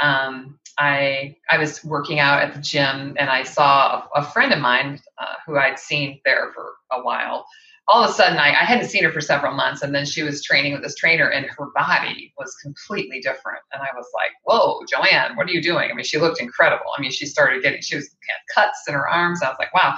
[0.00, 4.52] Um, I I was working out at the gym and I saw a, a friend
[4.52, 7.46] of mine uh, who I'd seen there for a while.
[7.88, 10.22] All of a sudden, I, I hadn't seen her for several months, and then she
[10.22, 13.62] was training with this trainer, and her body was completely different.
[13.72, 16.86] And I was like, "Whoa, Joanne, what are you doing?" I mean, she looked incredible.
[16.96, 18.10] I mean, she started getting she was
[18.54, 19.42] cuts in her arms.
[19.42, 19.96] I was like, "Wow!"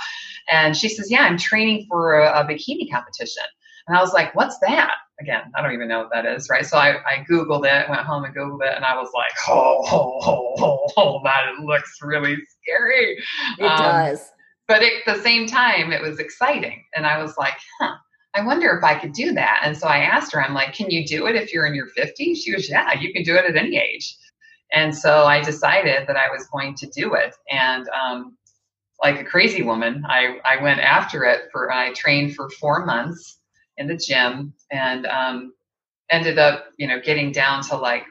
[0.51, 3.45] And she says, "Yeah, I'm training for a, a bikini competition."
[3.87, 6.65] And I was like, "What's that?" again, I don't even know what that is, right?
[6.65, 9.85] So I, I Googled it, went home and Googled it, and I was like, oh,
[9.91, 13.19] oh, oh, oh, oh that looks really scary.
[13.59, 14.31] It um, does.
[14.69, 16.85] But at the same time, it was exciting.
[16.95, 17.95] And I was like, huh,
[18.35, 19.63] I wonder if I could do that.
[19.65, 21.89] And so I asked her, I'm like, can you do it if you're in your
[21.99, 22.37] 50s?
[22.37, 24.15] She goes, yeah, you can do it at any age.
[24.73, 27.35] And so I decided that I was going to do it.
[27.51, 28.37] And um,
[29.03, 33.39] like a crazy woman, I, I went after it for, I trained for four months
[33.79, 35.55] in the gym and um,
[36.11, 38.05] ended up, you know, getting down to like,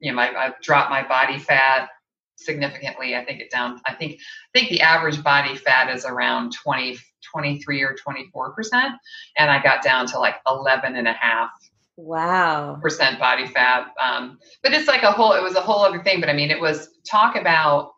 [0.00, 1.88] you know, my, I dropped my body fat
[2.36, 3.14] significantly.
[3.16, 4.20] I think it down, I think,
[4.54, 6.98] I think the average body fat is around 20,
[7.32, 8.90] 23 or 24%.
[9.38, 11.50] And I got down to like 11 and a half
[11.98, 16.02] wow percent body fat um, but it's like a whole it was a whole other
[16.02, 17.90] thing but i mean it was talk about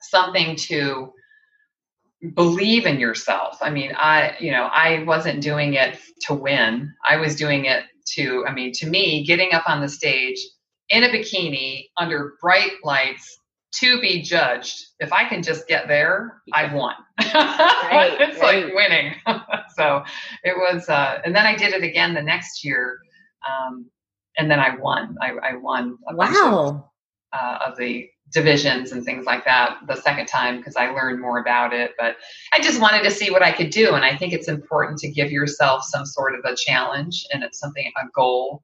[0.00, 1.12] something to
[2.34, 3.58] believe in yourself.
[3.60, 6.92] I mean, I, you know, I wasn't doing it to win.
[7.08, 10.38] I was doing it to, I mean, to me, getting up on the stage
[10.88, 13.38] in a bikini under bright lights
[13.80, 14.84] to be judged.
[15.00, 16.94] If I can just get there, I've won.
[17.34, 18.64] Right, it's right.
[18.64, 19.14] like winning.
[19.76, 20.02] so
[20.44, 22.98] it was, uh, and then I did it again the next year.
[23.48, 23.86] Um,
[24.38, 25.16] and then I won.
[25.20, 25.98] I, I won.
[26.10, 26.88] wow.
[27.32, 31.20] Of, uh, of the divisions and things like that the second time because I learned
[31.20, 31.92] more about it.
[31.98, 32.16] But
[32.52, 33.94] I just wanted to see what I could do.
[33.94, 37.58] And I think it's important to give yourself some sort of a challenge and it's
[37.58, 38.62] something, a goal.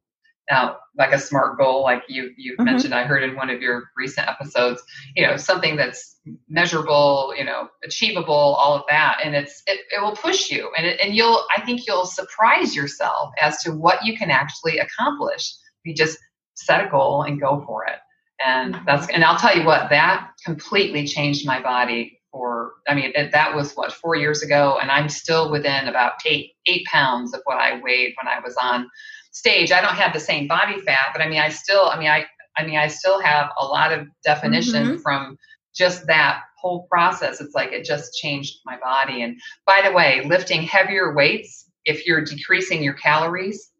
[0.50, 2.64] Uh, like a smart goal, like you you mm-hmm.
[2.64, 4.82] mentioned, I heard in one of your recent episodes.
[5.14, 6.16] You know, something that's
[6.48, 10.86] measurable, you know, achievable, all of that, and it's it, it will push you, and
[10.86, 15.54] it, and you'll I think you'll surprise yourself as to what you can actually accomplish.
[15.84, 16.18] You just
[16.54, 17.98] set a goal and go for it
[18.44, 23.12] and that's and i'll tell you what that completely changed my body for i mean
[23.14, 27.34] it, that was what four years ago and i'm still within about eight eight pounds
[27.34, 28.88] of what i weighed when i was on
[29.38, 32.08] stage i don't have the same body fat but i mean i still i mean
[32.08, 32.24] i
[32.56, 34.96] i mean i still have a lot of definition mm-hmm.
[34.98, 35.36] from
[35.74, 40.22] just that whole process it's like it just changed my body and by the way
[40.26, 43.70] lifting heavier weights if you're decreasing your calories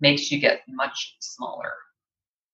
[0.00, 1.72] makes you get much smaller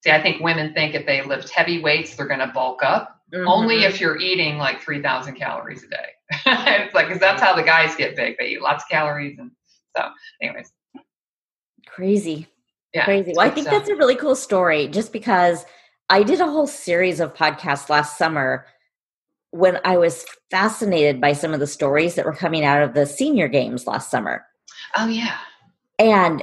[0.04, 3.22] See, I think women think if they lift heavy weights, they're going to bulk up.
[3.32, 3.48] Mm-hmm.
[3.48, 6.08] Only if you're eating like 3,000 calories a day.
[6.46, 8.36] it's like, because that's how the guys get big.
[8.38, 9.38] They eat lots of calories.
[9.38, 9.50] And
[9.96, 10.08] so,
[10.42, 10.70] anyways.
[11.94, 12.48] Crazy.
[12.92, 13.04] Yeah.
[13.04, 13.32] Crazy.
[13.36, 15.64] Well, I think that's a really cool story just because
[16.08, 18.66] I did a whole series of podcasts last summer
[19.50, 23.06] when I was fascinated by some of the stories that were coming out of the
[23.06, 24.44] senior games last summer.
[24.96, 25.38] Oh, yeah.
[25.98, 26.42] And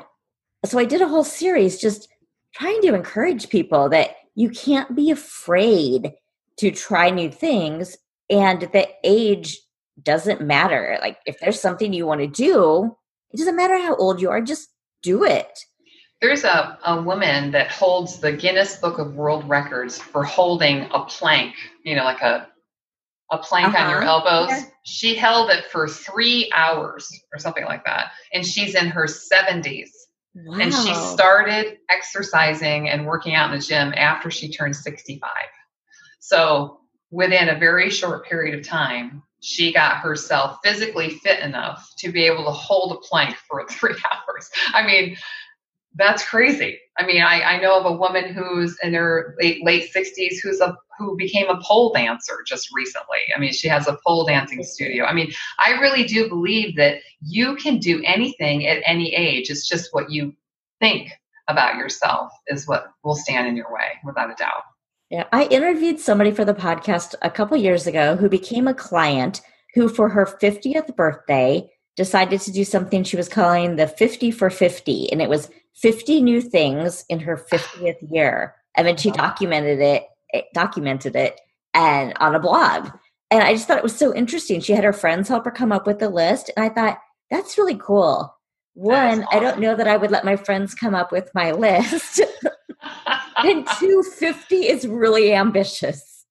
[0.66, 2.08] so I did a whole series just
[2.54, 6.14] trying to encourage people that you can't be afraid
[6.58, 7.98] to try new things
[8.30, 9.60] and that age
[10.04, 10.98] doesn't matter.
[11.02, 12.96] Like if there's something you want to do,
[13.32, 14.70] it doesn't matter how old you are, just
[15.02, 15.60] do it.
[16.22, 21.06] There's a, a woman that holds the Guinness Book of World Records for holding a
[21.06, 22.48] plank, you know, like a
[23.32, 23.84] a plank uh-huh.
[23.84, 24.12] on your uh-huh.
[24.12, 24.50] elbows.
[24.50, 24.66] Yeah.
[24.84, 28.12] She held it for three hours or something like that.
[28.34, 29.90] And she's in her 70s.
[30.36, 30.60] Wow.
[30.60, 35.30] And she started exercising and working out in the gym after she turned 65.
[36.20, 42.12] So within a very short period of time, she got herself physically fit enough to
[42.12, 44.50] be able to hold a plank for three hours.
[44.74, 45.18] I mean,
[45.96, 46.80] that's crazy.
[46.98, 50.62] I mean, I, I know of a woman who's in her late late 60s who's
[50.62, 53.18] a who became a pole dancer just recently.
[53.36, 55.06] I mean, she has a pole dancing studio.
[55.06, 55.32] I mean,
[55.66, 59.50] I really do believe that you can do anything at any age.
[59.50, 60.34] It's just what you
[60.80, 61.12] think
[61.48, 64.64] about yourself is what will stand in your way, without a doubt.
[65.12, 69.42] Yeah, I interviewed somebody for the podcast a couple years ago who became a client
[69.76, 74.50] who, for her 50th birthday, decided to do something she was calling the 50 for
[74.50, 75.12] 50.
[75.12, 78.56] And it was 50 new things in her 50th year.
[78.78, 81.42] And then she documented it, it documented it
[81.74, 82.90] and on a blog.
[83.30, 84.62] and I just thought it was so interesting.
[84.62, 87.00] She had her friends help her come up with the list, and I thought
[87.30, 88.34] that's really cool.
[88.74, 89.28] One, awesome.
[89.32, 92.22] I don't know that I would let my friends come up with my list.
[93.46, 96.26] And 250 is really ambitious.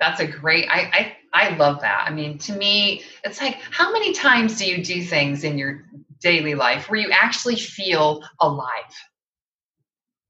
[0.00, 2.04] That's a great I, I I love that.
[2.08, 5.84] I mean, to me, it's like how many times do you do things in your
[6.20, 8.68] daily life where you actually feel alive?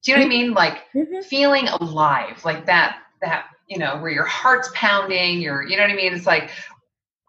[0.03, 0.53] Do you know what I mean?
[0.53, 1.23] Like mm-hmm.
[1.23, 5.41] feeling alive, like that that you know where your heart's pounding.
[5.41, 6.13] You're you know what I mean?
[6.13, 6.51] It's like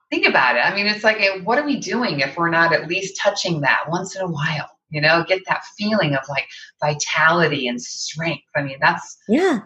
[0.09, 0.59] think about it.
[0.59, 3.85] I mean, it's like what are we doing if we're not at least touching that
[3.89, 4.69] once in a while?
[4.93, 6.47] You know, get that feeling of like
[6.81, 8.43] vitality and strength.
[8.55, 9.59] I mean, that's yeah.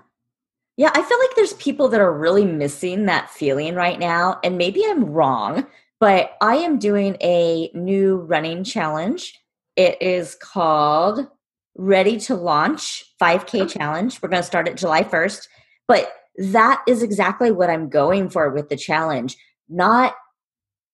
[0.77, 4.39] Yeah, I feel like there's people that are really missing that feeling right now.
[4.43, 5.65] And maybe I'm wrong,
[5.99, 9.33] but I am doing a new running challenge.
[9.75, 11.27] It is called
[11.75, 14.21] Ready to Launch 5K Challenge.
[14.21, 15.47] We're going to start it July 1st.
[15.87, 19.35] But that is exactly what I'm going for with the challenge.
[19.67, 20.13] Not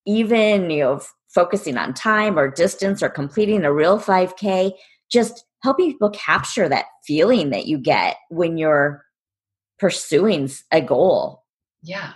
[0.06, 1.02] even, you know,
[1.34, 4.74] focusing on time or distance or completing a real 5K,
[5.12, 9.04] just helping people capture that feeling that you get when you're
[9.80, 11.44] pursuing a goal.
[11.82, 12.14] Yeah.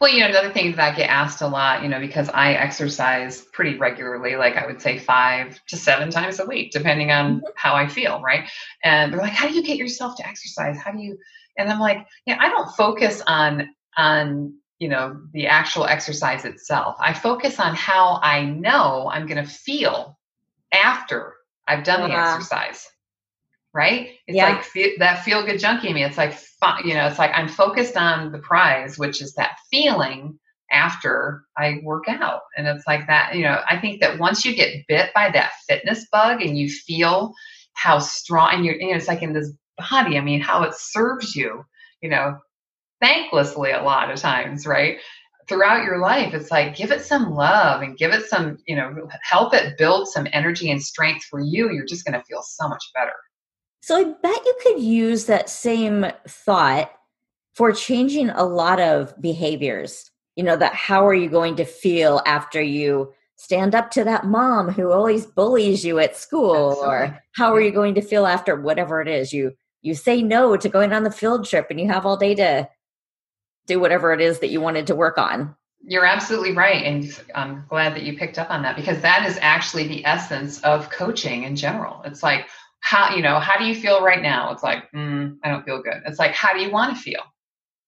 [0.00, 2.54] Well, you know, another thing that I get asked a lot, you know, because I
[2.54, 7.36] exercise pretty regularly, like I would say five to seven times a week, depending on
[7.36, 7.46] mm-hmm.
[7.56, 8.48] how I feel, right?
[8.82, 10.76] And they're like, "How do you get yourself to exercise?
[10.78, 11.16] How do you?"
[11.56, 16.96] And I'm like, "Yeah, I don't focus on on you know the actual exercise itself.
[16.98, 20.18] I focus on how I know I'm going to feel
[20.72, 21.34] after
[21.66, 22.08] I've done uh-huh.
[22.08, 22.88] the exercise."
[23.74, 24.10] right?
[24.28, 24.50] It's yeah.
[24.50, 26.04] like that feel good junkie me.
[26.04, 26.38] It's like
[26.84, 30.38] you know, it's like I'm focused on the prize, which is that feeling
[30.72, 32.40] after I work out.
[32.56, 35.52] And it's like that, you know, I think that once you get bit by that
[35.68, 37.34] fitness bug and you feel
[37.74, 39.52] how strong and you're, you know, it's like in this
[39.90, 41.64] body, I mean, how it serves you,
[42.00, 42.38] you know,
[43.04, 44.98] thanklessly a lot of times, right?
[45.46, 49.08] Throughout your life, it's like give it some love and give it some, you know,
[49.22, 51.70] help it build some energy and strength for you.
[51.70, 53.12] You're just going to feel so much better.
[53.82, 56.90] So I bet you could use that same thought
[57.52, 60.10] for changing a lot of behaviors.
[60.36, 64.24] You know, that how are you going to feel after you stand up to that
[64.24, 66.88] mom who always bullies you at school Absolutely.
[66.88, 69.52] or how are you going to feel after whatever it is you
[69.82, 72.68] you say no to going on the field trip and you have all day to
[73.66, 75.54] do whatever it is that you wanted to work on.
[75.86, 79.38] You're absolutely right and i'm glad that you picked up on that because that is
[79.42, 82.00] actually the essence of coaching in general.
[82.04, 82.46] It's like
[82.80, 84.52] how you know how do you feel right now?
[84.52, 86.02] It's like mm, i don't feel good.
[86.06, 87.20] It's like how do you want to feel?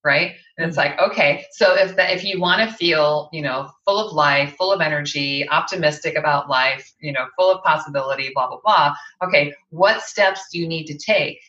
[0.05, 0.33] Right?
[0.59, 3.99] And it's like okay so if that if you want to feel you know full
[3.99, 8.61] of life full of energy optimistic about life you know full of possibility blah blah
[8.65, 11.41] blah okay what steps do you need to take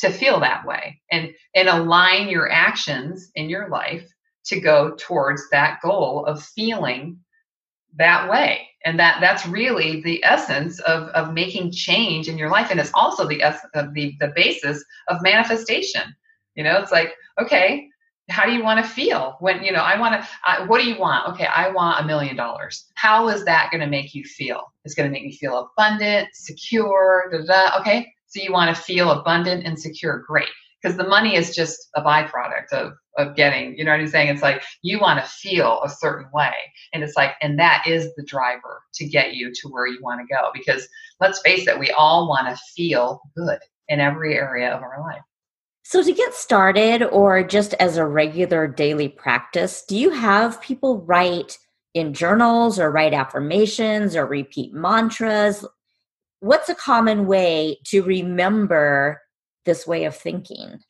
[0.00, 4.10] to feel that way and and align your actions in your life
[4.46, 7.18] to go towards that goal of feeling
[7.96, 8.66] that way.
[8.84, 12.68] And that that's really the essence of of making change in your life.
[12.70, 13.56] And it's also the of
[13.94, 16.14] the the basis of manifestation.
[16.54, 17.86] You know it's like okay
[18.28, 20.98] how do you want to feel when you know i want to what do you
[20.98, 21.28] want?
[21.28, 22.86] Okay i want a million dollars.
[22.94, 24.62] How is that going to make you feel?
[24.84, 28.82] It's going to make me feel abundant secure da, da, okay so you want to
[28.82, 30.48] feel abundant and secure great.
[30.80, 34.28] Because the money is just a byproduct of of getting you know what i'm saying?
[34.28, 36.54] It's like you want to feel a certain way.
[36.94, 40.20] And it's like and that is the driver to get you to where you want
[40.20, 40.50] to go.
[40.54, 40.88] Because
[41.20, 43.58] let's face it we all want to feel good
[43.88, 45.22] in every area of our life.
[45.82, 51.02] So to get started or just as a regular daily practice do you have people
[51.02, 51.58] write
[51.92, 55.66] in journals or write affirmations or repeat mantras
[56.40, 59.20] what's a common way to remember
[59.64, 60.80] this way of thinking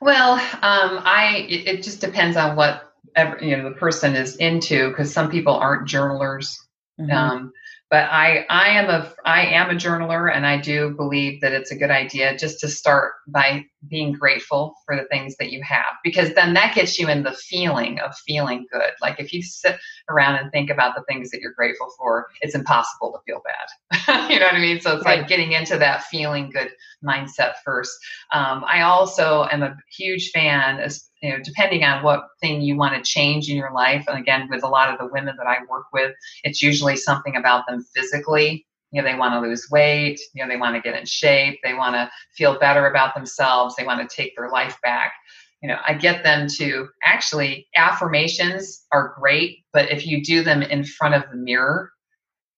[0.00, 4.36] well, um, I it, it, just depends on what ever, you know the person is
[4.36, 6.58] into because some people aren't journalers.
[7.00, 7.10] Mm-hmm.
[7.10, 7.52] Um,
[7.90, 11.70] but I I am a I am a journaler and I do believe that it's
[11.70, 15.94] a good idea just to start by being grateful for the things that you have
[16.02, 18.90] because then that gets you in the feeling of feeling good.
[19.00, 19.78] Like if you sit
[20.10, 24.30] around and think about the things that you're grateful for, it's impossible to feel bad.
[24.30, 24.80] you know what I mean?
[24.80, 25.20] So it's right.
[25.20, 26.70] like getting into that feeling good
[27.04, 27.96] mindset first.
[28.32, 32.76] Um, I also am a huge fan, as you know, depending on what thing you
[32.76, 34.04] want to change in your life.
[34.06, 36.14] And again, with a lot of the women that I work with,
[36.44, 38.64] it's usually something about them physically.
[38.90, 41.58] You know they want to lose weight you know they want to get in shape
[41.62, 45.12] they want to feel better about themselves they want to take their life back.
[45.60, 50.62] You know i get them to actually affirmations are great but if you do them
[50.62, 51.92] in front of the mirror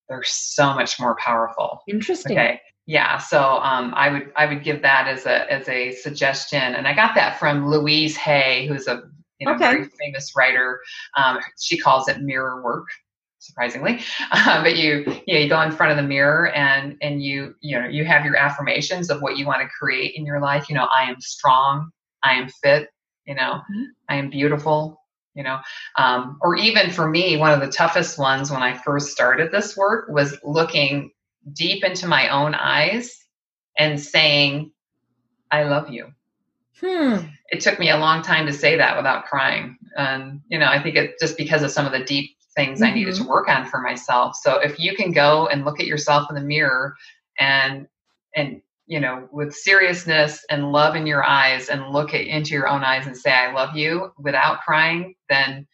[0.09, 1.83] they're so much more powerful.
[1.89, 2.39] Interesting.
[2.39, 6.74] Okay yeah so um, i would i would give that as a as a suggestion
[6.74, 9.03] and i got that from louise hay who's a
[9.41, 9.70] you know, Okay.
[9.70, 10.80] very famous writer.
[11.16, 12.88] Um, she calls it mirror work,
[13.38, 14.01] surprisingly.
[14.32, 17.55] Uh, but you, you know, you go in front of the mirror and and you,
[17.62, 20.68] you know, you have your affirmations of what you want to create in your life.
[20.68, 21.91] You know, I am strong.
[22.22, 22.91] I am fit.
[23.26, 23.86] You know, Mhm.
[24.09, 25.01] I am beautiful.
[25.34, 25.59] You know,
[25.99, 29.76] um, or even for me, one of the toughest ones when I first started this
[29.76, 31.11] work was looking
[31.53, 33.24] deep into my own eyes
[33.78, 34.72] and saying,
[35.51, 36.12] I love you.
[36.80, 37.16] Hmm.
[37.51, 39.76] It took me a long time to say that without crying.
[39.97, 42.93] And, you know, I think it just because of some of the deep things I
[42.93, 44.36] needed to work on for myself.
[44.36, 46.95] So if you can go and look at yourself in the mirror
[47.38, 47.86] and,
[48.34, 52.68] and, you know, with seriousness and love in your eyes and look at, into your
[52.68, 55.66] own eyes and say, I love you without crying, then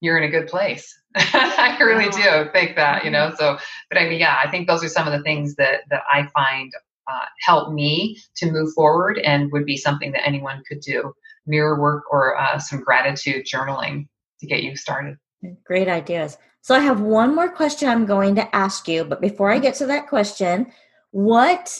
[0.00, 0.92] you're in a good place.
[1.16, 3.58] I really do think that, you know, so,
[3.88, 6.26] but I mean, yeah, I think those are some of the things that, that I
[6.34, 6.72] find
[7.06, 11.12] uh, help me to move forward and would be something that anyone could do
[11.46, 14.08] mirror work or uh, some gratitude journaling
[14.40, 15.16] to get you started.
[15.64, 16.38] Great ideas.
[16.62, 19.74] So I have one more question I'm going to ask you, but before I get
[19.76, 20.72] to that question,
[21.10, 21.78] what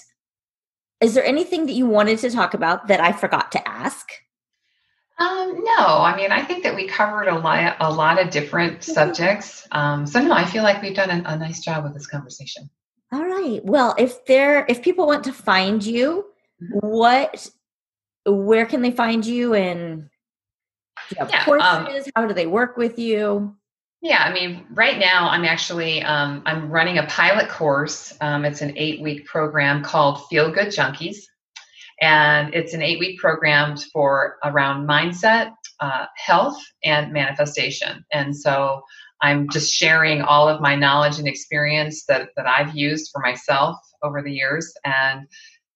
[1.00, 4.08] is there anything that you wanted to talk about that I forgot to ask?
[5.18, 8.82] Um, no, I mean, I think that we covered a lot, a lot of different
[8.82, 9.66] subjects.
[9.70, 12.68] Um, so no, I feel like we've done a, a nice job with this conversation.
[13.12, 13.64] All right.
[13.64, 16.26] Well, if they're if people want to find you,
[16.62, 16.82] Mhm.
[16.82, 17.48] what
[18.26, 20.08] where can they find you and
[21.10, 22.06] do you Yeah, courses?
[22.06, 23.54] um, How do they work with you?
[24.00, 28.14] Yeah, I mean, right now I'm actually um, I'm running a pilot course.
[28.20, 31.18] Um, it's an eight week program called Feel Good Junkies,
[32.00, 38.04] and it's an eight week program for around mindset, uh, health, and manifestation.
[38.12, 38.82] And so
[39.20, 43.76] I'm just sharing all of my knowledge and experience that that I've used for myself
[44.02, 45.26] over the years, and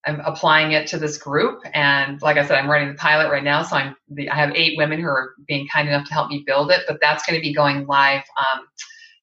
[0.07, 1.61] I'm applying it to this group.
[1.75, 3.63] And like I said, I'm running the pilot right now.
[3.63, 6.45] So I'm the, I have eight women who are being kind enough to help me
[6.47, 8.67] build it, but that's going to be going live um,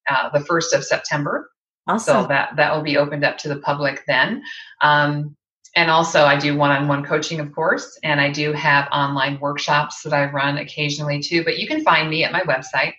[0.09, 1.49] uh, the 1st of September.
[1.87, 2.23] Awesome.
[2.23, 4.43] So that, that will be opened up to the public then.
[4.81, 5.35] Um,
[5.75, 10.13] and also I do one-on-one coaching, of course, and I do have online workshops that
[10.13, 12.93] I run occasionally too, but you can find me at my website.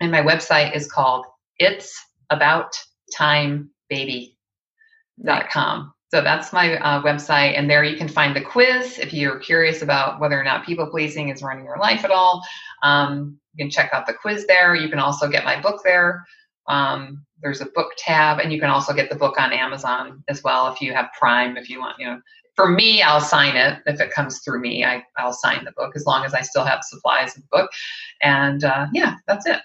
[0.00, 1.26] And my website is called
[1.58, 1.98] It's
[2.30, 2.76] About
[3.14, 4.38] Time Baby
[5.24, 5.92] dot com.
[6.12, 9.82] So that's my uh, website, and there you can find the quiz if you're curious
[9.82, 12.42] about whether or not people pleasing is running your life at all.
[12.84, 14.76] Um, you can check out the quiz there.
[14.76, 16.24] You can also get my book there.
[16.68, 20.42] Um, there's a book tab, and you can also get the book on Amazon as
[20.42, 21.56] well if you have Prime.
[21.56, 22.20] If you want, you know,
[22.54, 24.84] for me, I'll sign it if it comes through me.
[24.84, 27.70] I, I'll sign the book as long as I still have supplies of the book.
[28.22, 29.60] And uh, yeah, that's it.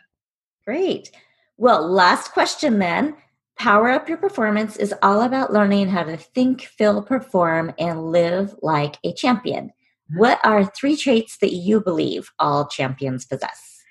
[0.66, 1.12] Great.
[1.58, 3.16] Well, last question then.
[3.58, 8.56] Power Up Your Performance is all about learning how to think, feel, perform, and live
[8.64, 9.72] like a champion.
[10.16, 13.84] What are three traits that you believe all champions possess?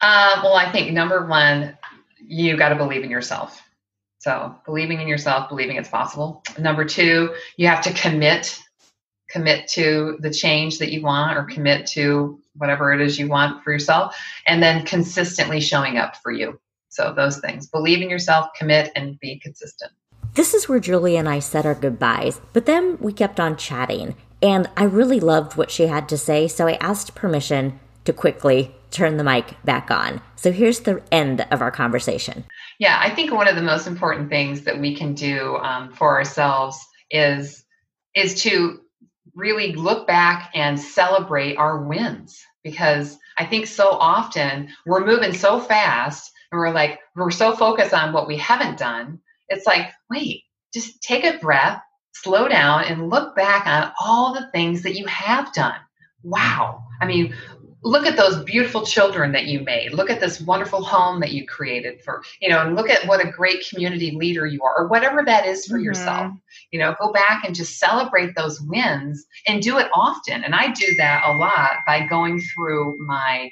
[0.00, 1.76] Uh, well, I think number one,
[2.26, 3.62] you got to believe in yourself.
[4.18, 6.42] So believing in yourself, believing it's possible.
[6.58, 8.58] Number two, you have to commit,
[9.30, 13.62] commit to the change that you want or commit to whatever it is you want
[13.62, 14.16] for yourself.
[14.46, 16.58] And then consistently showing up for you.
[16.88, 19.92] So those things, believe in yourself, commit, and be consistent.
[20.34, 24.16] This is where Julie and I said our goodbyes, but then we kept on chatting,
[24.42, 28.74] and I really loved what she had to say, so I asked permission to quickly
[28.96, 30.20] turn the mic back on.
[30.36, 32.44] So here's the end of our conversation.
[32.78, 36.16] Yeah, I think one of the most important things that we can do um, for
[36.16, 36.78] ourselves
[37.10, 37.64] is
[38.14, 38.80] is to
[39.34, 45.60] really look back and celebrate our wins because I think so often we're moving so
[45.60, 49.20] fast and we're like we're so focused on what we haven't done.
[49.48, 50.42] It's like, wait,
[50.72, 51.80] just take a breath,
[52.14, 55.78] slow down and look back on all the things that you have done.
[56.22, 56.82] Wow.
[57.00, 57.34] I mean,
[57.82, 59.92] look at those beautiful children that you made.
[59.92, 63.24] Look at this wonderful home that you created for you know and look at what
[63.24, 65.84] a great community leader you are or whatever that is for Mhm.
[65.84, 66.32] yourself.
[66.72, 70.44] You know go back and just celebrate those wins and do it often.
[70.44, 73.50] And i do that a lot by going through my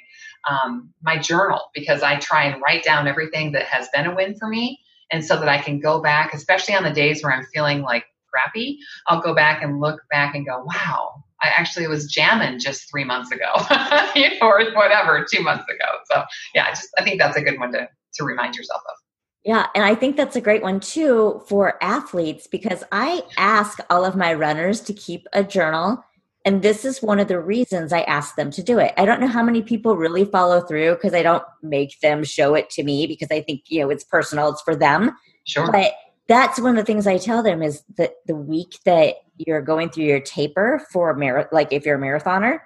[0.49, 4.35] um, my journal because i try and write down everything that has been a win
[4.37, 4.79] for me.
[5.11, 8.05] And so that i can go back especially on the days where i'm feeling like
[8.31, 12.89] crappy i'll go back and look back and go wow I actually was jamming just
[12.89, 13.51] three months ago,
[14.15, 15.99] you know, or whatever, two months ago.
[16.11, 16.23] So
[16.53, 18.95] yeah, I just I think that's a good one to to remind yourself of.
[19.43, 24.03] Yeah, and I think that's a great one too for athletes because I ask all
[24.03, 26.03] of my runners to keep a journal.
[26.45, 28.93] And this is one of the reasons I ask them to do it.
[28.97, 32.53] I don't know how many people really follow through because I don't make them show
[32.53, 35.15] it to me because I think, you know, it's personal, it's for them.
[35.45, 35.71] Sure.
[35.71, 35.93] But
[36.27, 39.89] that's one of the things I tell them is that the week that you're going
[39.89, 42.59] through your taper for a mar- like if you're a marathoner,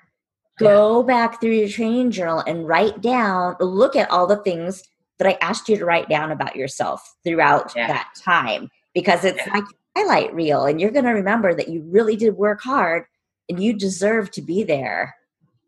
[0.60, 4.84] go back through your training journal and write down, look at all the things
[5.18, 7.88] that I asked you to write down about yourself throughout yeah.
[7.88, 9.54] that time because it's yeah.
[9.54, 13.06] like highlight reel and you're going to remember that you really did work hard
[13.50, 15.16] and you deserve to be there